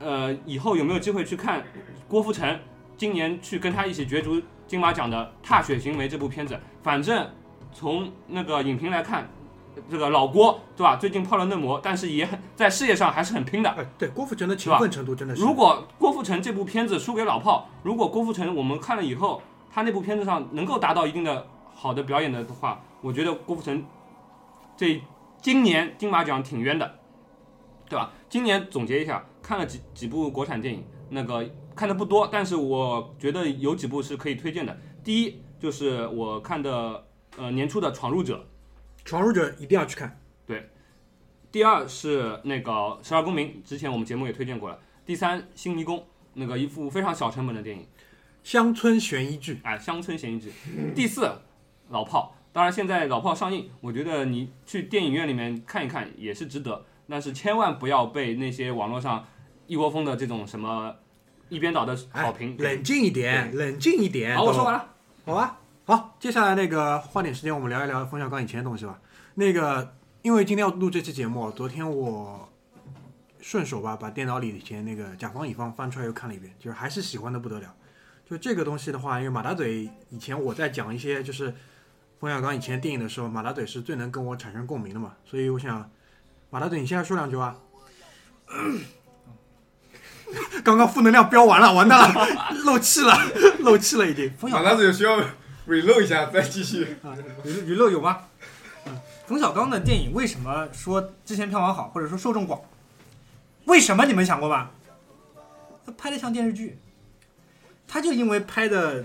[0.00, 1.62] 呃，以后有没有机会去看
[2.08, 2.58] 郭富城
[2.96, 6.58] 今年去跟他一起角逐金马奖的《踏雪寻梅》这部片子。
[6.82, 7.30] 反正
[7.72, 9.28] 从那个影评来看，
[9.90, 10.96] 这个老郭对吧？
[10.96, 13.70] 最近泡了嫩模，但是也很在事业上还是很拼的。
[13.70, 15.42] 哎，对，郭富城的勤奋程度真的是。
[15.42, 23.84] 如果郭富城这部片子输给老炮，如果郭富城我们看了以后，他那部片子上能够达到一定的好的表演的话，我觉得郭富城
[24.76, 25.00] 这
[25.40, 26.98] 今年金马奖挺冤的，
[27.88, 28.10] 对吧？
[28.28, 34.78] 今年总结一下，看了几几部国产电影，那个看的不多，但是我觉得有几部是可以推荐的。
[35.02, 38.46] 第一就是我看的呃年初的《闯入者
[39.04, 40.08] 闯入者一定要去看。》，
[40.46, 40.68] 对
[41.50, 42.72] 第二是那个
[43.02, 44.78] 《十二公民》，之前我们节目也推荐过了。
[45.04, 45.98] 第三《新迷宫》，
[46.34, 47.86] 那个一部非常小成本的电影。
[48.42, 50.52] 乡村悬疑剧，哎，乡村悬疑剧。
[50.94, 51.30] 第四，
[51.88, 52.36] 老炮。
[52.52, 59.26] 当然，现在老炮上映，我觉得你去电影院里面看一看也是值得，但是千万不要被那些网络上
[59.66, 60.94] 一窝蜂的这种什么
[61.48, 62.56] 一边倒的哎好评。
[62.58, 64.36] 冷静一点，冷静一点。
[64.36, 64.88] 好，我说完了。
[65.26, 69.00] 好吧，好，接下来那个花点时间我们聊一聊冯小刚以前的东西吧。
[69.34, 72.48] 那个，因为今天要录这期节目，昨天我
[73.40, 77.74] 顺手吧把电脑里以前那个甲方乙方翻出来又看了一遍，就是还是喜欢的不得了。
[78.28, 81.52] 就这个东西的话，因为马大嘴以前我在讲一些就是
[82.18, 85.90] 冯小刚以前电影的时候，马大嘴是最能跟我产生共鸣的嘛，所以我想，
[86.50, 87.56] 马大嘴你现在说两句吧。
[90.62, 92.26] 刚刚负能量飙完了，完蛋了，
[92.64, 93.16] 漏气了，
[93.60, 94.32] 漏气了已经。
[94.36, 95.18] 冯小刚马大子有需要
[95.66, 96.98] reload 一下再继续。
[97.44, 98.24] 娱娱乐有吗？
[99.26, 102.60] 冯小刚的电影为什么说之前票房好，或者说受众广？
[103.66, 104.70] 为什么你们想过吗？
[105.86, 106.80] 他拍的像电视剧，
[107.86, 109.04] 他就因为拍的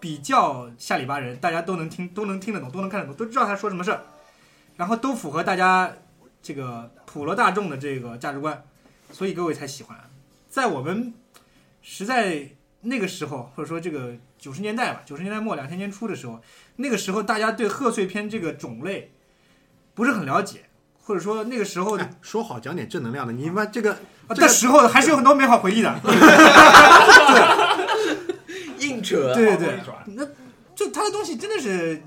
[0.00, 4.02] 比较下里巴人，大家都能听，都能听得懂，都能看得懂，都知道他说什么事儿，
[4.76, 5.92] 然后都符合大家
[6.42, 8.64] 这个普罗大众的这个价值观，
[9.12, 9.98] 所以各位才喜欢。
[10.48, 11.14] 在我们
[11.82, 12.48] 实在
[12.82, 16.40] 那个时候，或者说这个九十年代吧，九十年代末两千年初的时候，
[16.76, 19.12] 那个时候大家对贺岁片这个种类
[19.94, 20.64] 不是很了解，
[21.02, 26.00] 或者说那个时候说好讲点正能量的，你们这个啊那时候还是有很多美好回忆的。
[28.78, 29.34] 硬扯。
[29.34, 30.26] 对对对，那
[30.74, 32.02] 就他的东西真的是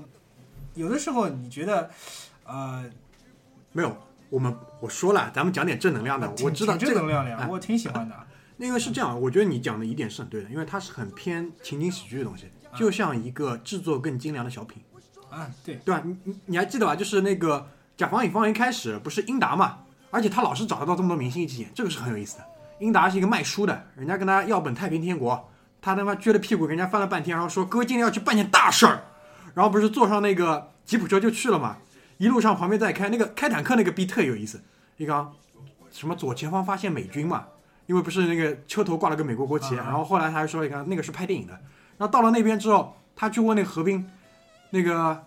[0.74, 1.88] 有的时候你觉得，
[2.44, 2.84] 呃，
[3.72, 3.96] 没有，
[4.34, 6.28] 我们我说了，咱们讲点正能量的。
[6.42, 8.16] 我知道正能量的我挺喜欢的。
[8.56, 14.82] 那个是这样，我觉得你讲的一点是很对的，因为它是很偏情景喜剧的东西，就像一个制作更精良的小品，
[15.30, 16.02] 啊，对，对吧？
[16.04, 16.96] 你你你还记得吧？
[16.96, 19.78] 就是那个甲方乙方一开始不是英达嘛，
[20.10, 22.44] 而且他老是找得到这么多明星一起演，这个是很有意思的。
[22.80, 25.32] 英达是一个卖书的，人家跟他要本《太平天国》，
[25.80, 29.04] 他他妈撅着屁股给人家翻了半天，然后说哥今天要去办件大事儿，
[29.54, 31.78] 然后不是坐上那个吉普车就去了嘛，
[32.18, 34.62] 一路上旁边在开那个开坦克那个逼特有意思，
[34.96, 35.32] 一个
[35.90, 37.46] 什么左前方发现美军嘛，
[37.86, 41.52] 因为不是那个车头挂了个美国国旗，啊然后后来他还说一个那个是拍电影的，
[41.98, 44.08] 然后到了那边之后，他去问那个何兵，
[44.70, 45.24] 那个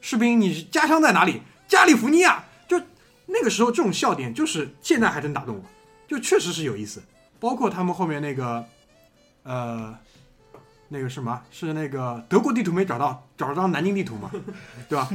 [0.00, 1.42] 士兵你家乡在哪里？
[1.68, 2.44] 加利福尼亚。
[2.66, 2.80] 就
[3.26, 5.62] 那个时候这种笑点，就是现在还能打动我，
[6.06, 7.02] 就确实是有意思。
[7.38, 8.64] 包括他们后面那个，
[9.44, 9.96] 呃，
[10.88, 14.30] 那个什么是那个德国地图没找到，找了张南京地图嘛，
[14.88, 15.08] 对吧？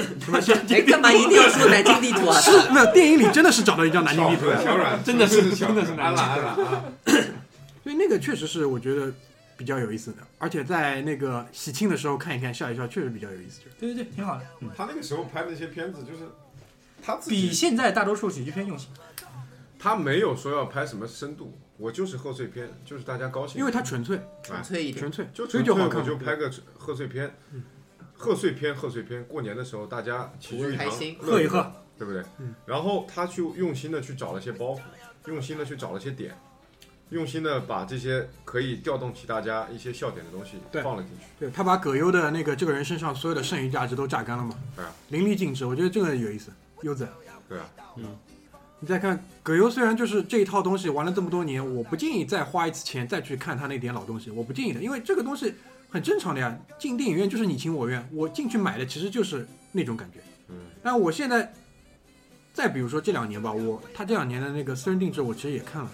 [0.24, 2.40] 什么是哎，干嘛一定要说南京地图啊？
[2.40, 6.84] 是没有电影里真的是找到一张南京地图 的，小软真的是真的是南京安了啊！
[7.82, 9.12] 所以那个确实是我觉得
[9.56, 13.60] 比较有意思的，而且在那个喜庆的时候看一看笑一笑，确实比较有意思。
[13.78, 14.42] 对对对，挺好的，
[14.76, 16.28] 他那个时候拍的那些片子，就是
[17.02, 18.88] 他自比，现在大多数喜剧片用心。
[19.78, 25.00] 他没有说要拍什么深度，我就是贺岁片，就是大家高兴，因为它纯粹纯粹一点。
[25.00, 26.06] 纯粹，就纯粹我就好看。
[26.06, 27.34] 就拍个贺岁片，
[28.22, 32.22] 贺岁片贺岁片，过年的时候大家齐聚一堂开心，乐喝一贺，对不对？
[32.38, 34.78] 嗯然后他去用心的去找了些包袱，
[35.26, 36.32] 用心的去找了些点，
[37.10, 40.52] 用心的把这些可以调动起大家一些笑点的东西
[40.84, 41.24] 放了进去。
[41.40, 45.66] 对他把葛优的那个这个人身上所有的剩余价值都榨干了嘛，对啊淋漓尽致。
[45.66, 46.52] 我觉得这个有意思，
[46.82, 47.08] 优子。
[47.48, 48.16] 对啊，嗯
[48.78, 55.54] 你再看葛优，虽然就是这一套东西玩了这么多年，我不建议再花一次钱再去看他那点老东西，我不建议的，因为这个东西
[55.92, 56.58] 很正常的呀。
[56.78, 60.20] 进电影院就是你情我愿，我进去买的其实就是那种感觉。
[60.48, 61.52] 嗯，但我现在，
[62.54, 65.90] 再比如说这两年吧，我他这两年的那个私人定制，我其实也看了。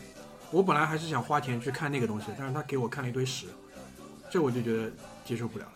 [0.50, 3.46] 我本来还是想花钱去看那个东西，但是他给我看了一堆屎，
[4.30, 4.90] 这我就觉得
[5.24, 5.72] 接受不了了。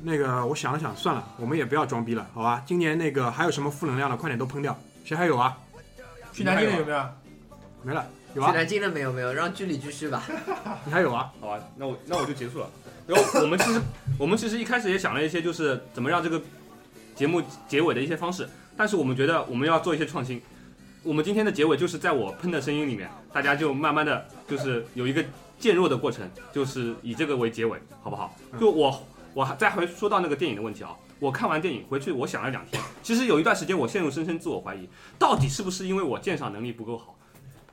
[0.00, 2.62] 那个我想了想，算了，我们也不要装逼了，好吧？
[2.64, 4.78] 今年那个还有什么负能量的，快点都喷掉。
[5.04, 5.58] 谁还有啊？
[6.32, 7.08] 去南京的有没有？
[7.82, 8.50] 没了，有啊？
[8.50, 10.22] 去南京的没有没有，让剧里继续吧。
[10.84, 11.32] 你 还有啊？
[11.40, 12.70] 好吧，那我那我就结束了。
[13.06, 13.80] 然后我们其实
[14.18, 16.40] 我们其实一开始也想了一些，就是怎么让这个
[17.14, 20.40] 节目结尾的一些方式，但是我们觉得我们要做一些创新。
[21.04, 25.24] 我们今天的结尾就是在我喷的声音里面，大家就慢慢的就是有一个
[25.58, 28.36] 渐弱的过程，就是以这个为结尾，好不好？
[28.60, 34.86] 就我我还再回说到那个电影的问题啊，我看完电影回去我想了两天，其实有一段时间我陷入深深自我怀疑，
[35.18, 37.16] 到底是不是因为我鉴赏能力不够好，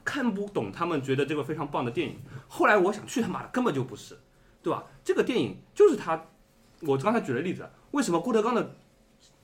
[0.05, 2.15] 看不懂他们觉得这个非常棒的电影。
[2.47, 4.17] 后来我想去他妈的根本就不是，
[4.63, 4.83] 对吧？
[5.03, 6.25] 这个电影就是他，
[6.81, 8.75] 我刚才举了例子，为什么郭德纲的，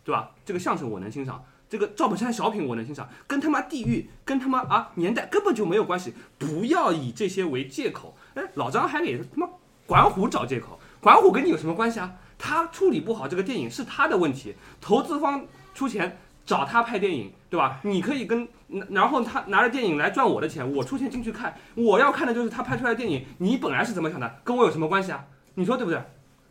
[0.03, 0.31] 对吧？
[0.45, 8.15] 这个相声我能欣赏，这个赵本山小品我能欣赏，跟他妈地域跟他妈啊年代根本就没有关系，不要以这些为借口。
[8.35, 9.49] 哎，老张还给他妈
[9.85, 12.13] 管虎找借口，管虎跟你有什么关系啊？
[12.37, 17.79] 他处理不好这个电影是他的问题，投资方出钱找他拍电影，对吧？
[17.83, 18.47] 你可以跟，
[18.89, 23.25] 然后他拿着电影来赚我的钱，我出钱进去看，我要看的就是他拍出来的电影。
[23.39, 25.25] 你本来是怎么想的，跟我有什么关系啊？
[25.55, 26.01] 你说对不对？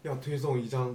[0.02, 0.94] 要推送一张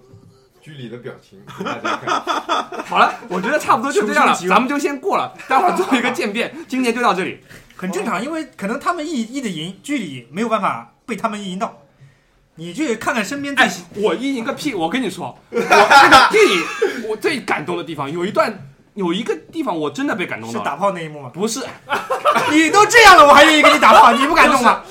[0.61, 2.21] 居里的表情给大家看。
[2.86, 6.55] 好了，我觉得差不多就这样了，咱们就先过了，待会儿做一个渐变。
[6.67, 7.39] 今年就到这里。
[7.76, 11.82] 很正常，因为可能他们意意的赢，剧里没有办法被他们一赢到。
[12.55, 14.73] 你去看看身边最哎，我意淫个屁！
[14.73, 20.63] 我跟你说，我 这个电影我最感动的地方有一段，有一个地方我真的被感动到了。
[20.63, 21.29] 是打炮那一幕吗？
[21.33, 21.63] 不是，
[22.51, 24.81] 你都这样了，我还愿意给你打炮，你不感动吗？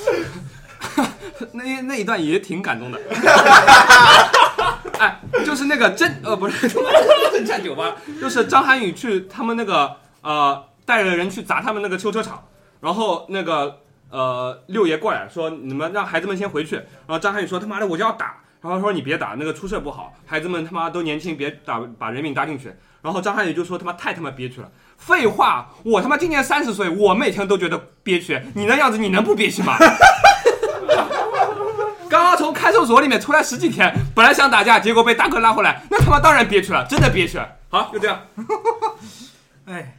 [1.53, 3.01] 那那一段也挺感动的。
[4.99, 12.45] 哎，就是那个真呃不是他妈的真战酒吧，就是张涵予去他们那个呃带着人去砸他们那个修车厂，
[12.81, 13.81] 然后那个
[14.11, 22.73] 呃六爷过来说你们让孩子们先回去，然后张涵予说他妈的我就要打，然后说你别打，那个出事不好，孩子们他妈都年轻，别打把人命搭进去。
[23.05, 29.77] 然后张涵予就说他妈太他妈憋屈了，废话，我他妈今年三十岁，我每天都觉得憋屈，你那样子你能不憋屈吗？
[32.09, 37.39] 刚刚从看守所里面出来十几天，本来想打架，结果被大哥拉回来，那他妈当然憋屈了，真的憋屈。
[37.69, 38.19] 好，就这样。
[39.67, 39.95] 哎，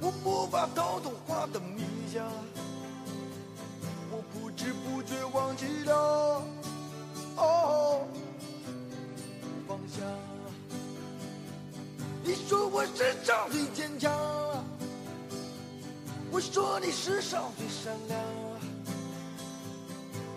[0.00, 1.82] 我无法逃脱花的迷
[2.12, 2.22] 香，
[4.12, 6.40] 我不知不觉忘记了
[7.36, 8.06] 哦
[9.66, 10.04] 方向。
[12.22, 14.12] 你说我世上最坚强，
[16.30, 18.20] 我说你世上最善良，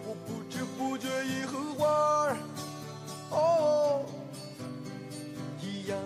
[0.05, 1.87] 我不知不觉已和花
[2.25, 2.37] 儿
[3.31, 4.05] 哦
[5.61, 5.97] 一样。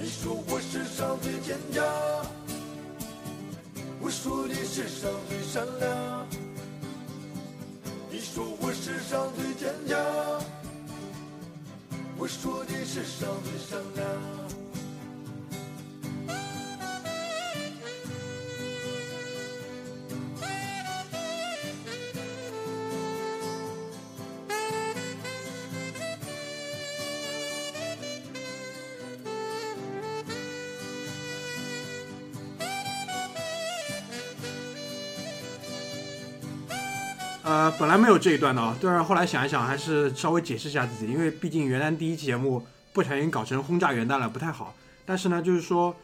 [0.00, 1.84] 你说我世上最坚强，
[4.00, 6.26] 我说你世上最善良。
[8.10, 9.98] 你说我世上最坚强，
[12.20, 14.47] 我说你世上最善良。
[37.78, 44.74] 本来没有这一段的啊，但是后来想一想，还是稍微解释一下自己，因为毕竟元旦第一期节目不小心搞成轰炸元旦了，不太好。
[45.06, 45.94] 但是呢，就是说，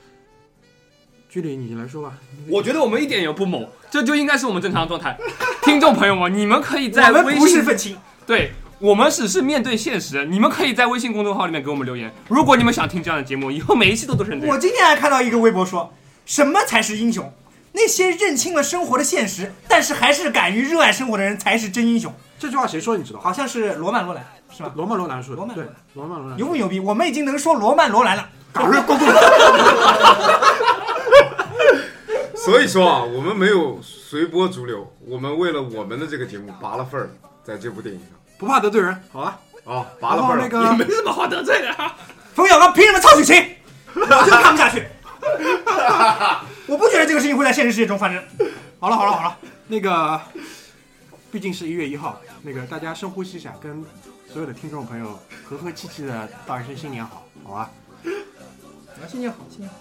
[1.29, 2.17] 距离你来说吧。
[2.49, 5.19] 我觉得我们一点也不猛，这就应该是我们正常的状态。
[5.65, 12.13] 听众朋友们，你们可以在我们不是微信愤青，对我们只是面对现实，你们可以在微信公众号里面给我们留言。
[12.29, 14.47] 如果你们想听这样的节目，以后每一期都都是这样。
[14.47, 15.93] 我今天还看到一个微博说，
[16.25, 17.33] 什么才是英雄？
[17.77, 22.15] 那些认清了生活的现实，但是还是敢于热爱生活的人才是真英雄。
[22.39, 22.97] 这句话谁说？
[22.97, 23.19] 你知道？
[23.19, 24.73] 好像是罗曼·罗兰，是吧？
[24.77, 25.43] 罗曼·罗兰说的。
[25.55, 26.79] 对罗曼罗兰，罗曼·罗兰牛不牛逼？
[26.79, 28.29] 我们已经能说罗曼·罗兰了。
[28.53, 29.09] 搞日公公。
[32.37, 37.11] 所以说啊，我们没有随波逐流，我们为了我们的这个节目拔了份儿，
[37.43, 39.41] 在这部电影上不怕得罪人，好吧？
[39.65, 41.97] 啊，拔了份儿也没什么好得罪的、啊。
[42.35, 43.45] 冯小刚凭什么操水情？
[43.95, 44.87] 我就看不下去。
[46.67, 48.23] 我不觉得这个事情会在现实世界中发生。
[48.81, 49.37] 好了好了好了，
[49.69, 50.21] 那个
[51.31, 53.85] 毕竟是一月一号，那个大家深呼吸一下，跟
[54.33, 57.71] 所有的听众朋友和和气气的道一声新年好，好吧？
[59.09, 59.77] 新年好，新年好。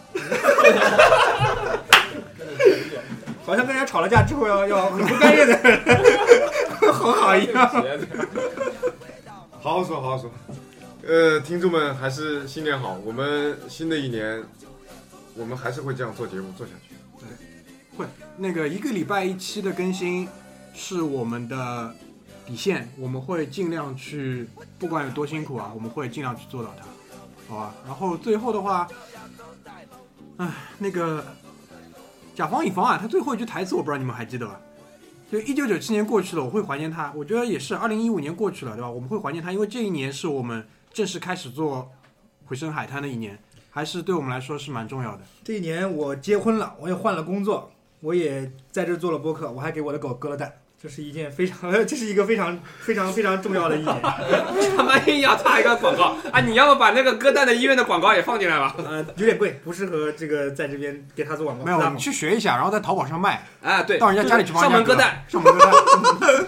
[3.46, 5.58] 好像跟人家吵了架之后要要很不甘愿的
[6.94, 7.68] 和好一样。
[9.62, 10.32] 好好说，好好说。
[11.06, 14.42] 呃，听众们还是新年好，我们新的一年，
[15.36, 16.96] 我们还是会这样做节目做下去。
[17.20, 17.28] 对
[17.98, 18.06] 会，
[18.38, 20.28] 那个一个礼拜一期的更新
[20.74, 21.96] 是我们的
[22.46, 26.86] 底线，我们会尽量去，不管有多辛苦啊，我们会尽量去做到它，
[27.48, 27.76] 好吧？
[27.86, 28.88] 然后最后的话，
[30.38, 31.26] 唉，那个
[32.36, 34.60] 甲方乙方啊，他最后一句台词我不知道你们还记得吧？
[35.32, 37.12] 就一九九七年过去了，我会怀念他。
[37.16, 38.90] 我觉得也是，二零一五年过去了，对吧？
[38.90, 41.92] 我们会怀念他，因为这一年是我们正式开始做
[42.46, 43.40] 回声海滩的一年，
[43.76, 45.22] 还是对我们来说是蛮重要的。
[45.44, 47.72] 这一年我结婚了，我也换了工作，
[48.02, 50.54] 我也在这做了播客，我还给我的狗割了蛋。
[50.80, 54.02] 这是一件非常， 这是一个非常非常非常重要的一年。
[54.78, 56.42] 他妈硬要插一个广告啊！
[56.42, 58.76] 你要不把那个割蛋的医院的广告也放进来吧？
[58.78, 61.66] 呃，有点贵，不适合这个在这边给他做广告。
[61.66, 65.24] 没有，你去学一下，然后在淘宝上卖，啊，对，到人家家里去帮上门割蛋。
[65.28, 65.60] 上门割
[66.20, 66.46] 蛋。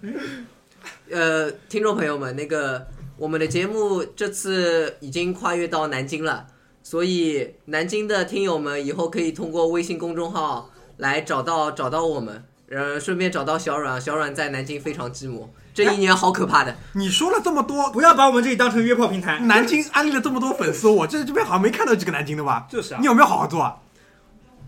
[1.10, 2.86] 呃，听众朋友们，那个
[3.18, 6.46] 我们的节目这次已经跨越到南京了，
[6.84, 16.76] 所以南京的听友们以后可以通过微信公众号来找到找到我们，呃，顺便找到小阮，小阮在南京非常寂寞，这一年好可怕的。
[16.92, 19.38] 你说了这么多，不要把我们这里当成约炮平台。
[19.40, 22.66] 南京安利了这么多粉丝，我这这边好像没看到几个南京的吧？
[22.70, 23.76] 就是啊你有没有好好做啊？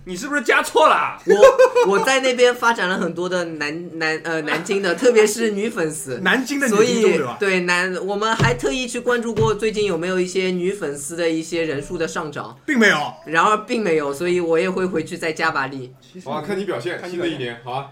[0.08, 1.20] 你是不是加错了？
[1.26, 6.18] 我我在那边发展了很多的南南呃南京的，特别是女粉丝。
[6.22, 7.20] 南京的女所以对？
[7.40, 12.96] 对南，我们还特意去关注过最近有没有一些女粉丝的一些人数的上涨，并没有。
[13.26, 15.92] 然而并没有，所以我也会回去再加把力。
[16.24, 17.88] 好啊，看你表现，新的一年，好啊。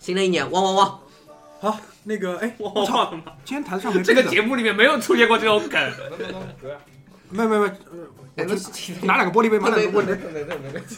[0.00, 1.00] 新的一年，汪汪汪！
[1.60, 3.08] 好，那个哎，我我操！
[3.44, 5.80] 今天台子上没这个节目里面没有出现过这种梗。
[7.30, 7.72] 没 没没，呃
[8.34, 8.58] 我们
[9.02, 10.18] 拿两个玻璃杯，拿两个玻璃杯，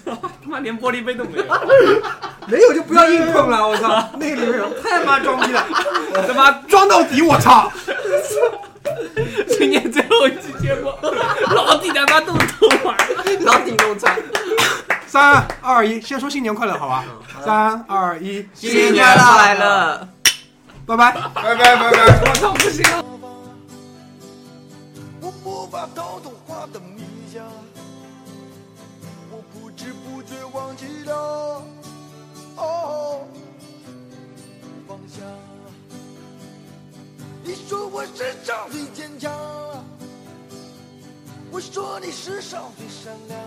[0.04, 1.44] 他妈连玻璃杯都没有，
[2.46, 5.66] 没有就不要硬碰了，我操，那个里面有太妈装逼了，
[6.26, 7.72] 他妈装到底，我操！
[9.48, 10.92] 今年最后一期节目，
[11.54, 12.96] 老弟他妈都偷玩。
[13.40, 14.16] 老顶弄穿，
[15.06, 17.04] 三二一，先说新年快乐，好吧？
[17.44, 20.08] 三二一，新年快乐！
[20.86, 21.12] 拜拜。
[21.34, 22.20] 拜拜拜拜。
[22.20, 23.04] 我操，不行了。
[25.20, 26.80] 我无法逃脱花的
[30.74, 31.62] 觉忘记了
[32.56, 33.26] 哦
[34.86, 35.22] 放下。
[37.42, 39.32] 你说我世上最坚强，
[41.50, 43.38] 我说你世上最善良，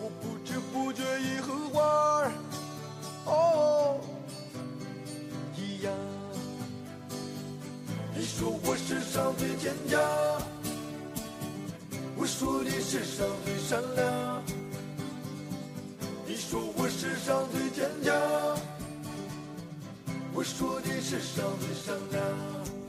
[0.00, 1.82] 我不知不觉已和花
[2.18, 2.32] 儿
[3.26, 4.00] 哦
[5.56, 5.92] 一样。
[8.14, 10.00] 你说我世上最坚强，
[12.16, 14.61] 我说你世上最善良。
[16.32, 18.16] 你说我世上最坚强，
[20.32, 22.81] 我说你世上最善良。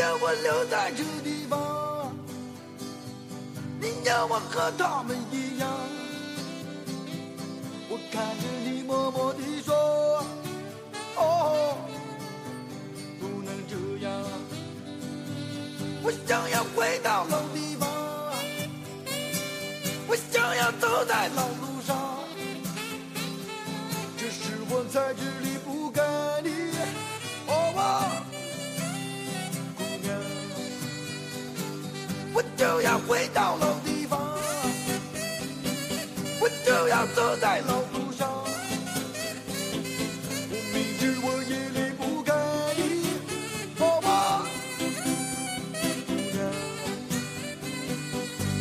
[0.00, 2.10] 要我留在这地方，
[3.78, 5.68] 你要我和他们一样。
[7.90, 10.24] 我看着你默默地说，
[11.16, 11.76] 哦，
[13.20, 13.76] 不能这
[14.06, 14.10] 样。
[16.02, 17.86] 我想要回到老地方，
[20.08, 21.46] 我想要走在老
[33.10, 34.20] 回到老地方，
[36.40, 38.30] 我就要走在老路上。
[40.48, 42.32] 我明知我也离不开
[42.76, 42.80] 你，
[43.80, 44.46] 好吗？
[46.06, 46.38] 姑娘，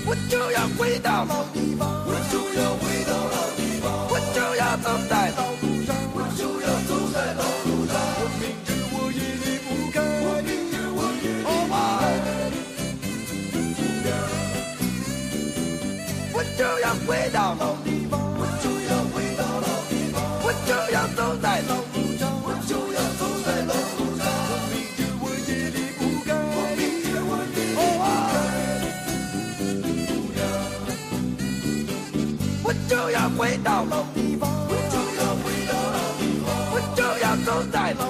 [0.08, 5.30] 我就要回到老地方，我就要回到老地方，我就要走在
[16.80, 24.24] 就要回到老地方，我就要回到老地方，我就要走在老路上，我就要走在老路上。
[24.48, 26.32] 我明知我也离不开
[26.80, 26.82] 你，
[27.76, 28.32] 好吗？
[32.64, 38.09] 我就要回到老地方，我就要回到老地方，我就要走在老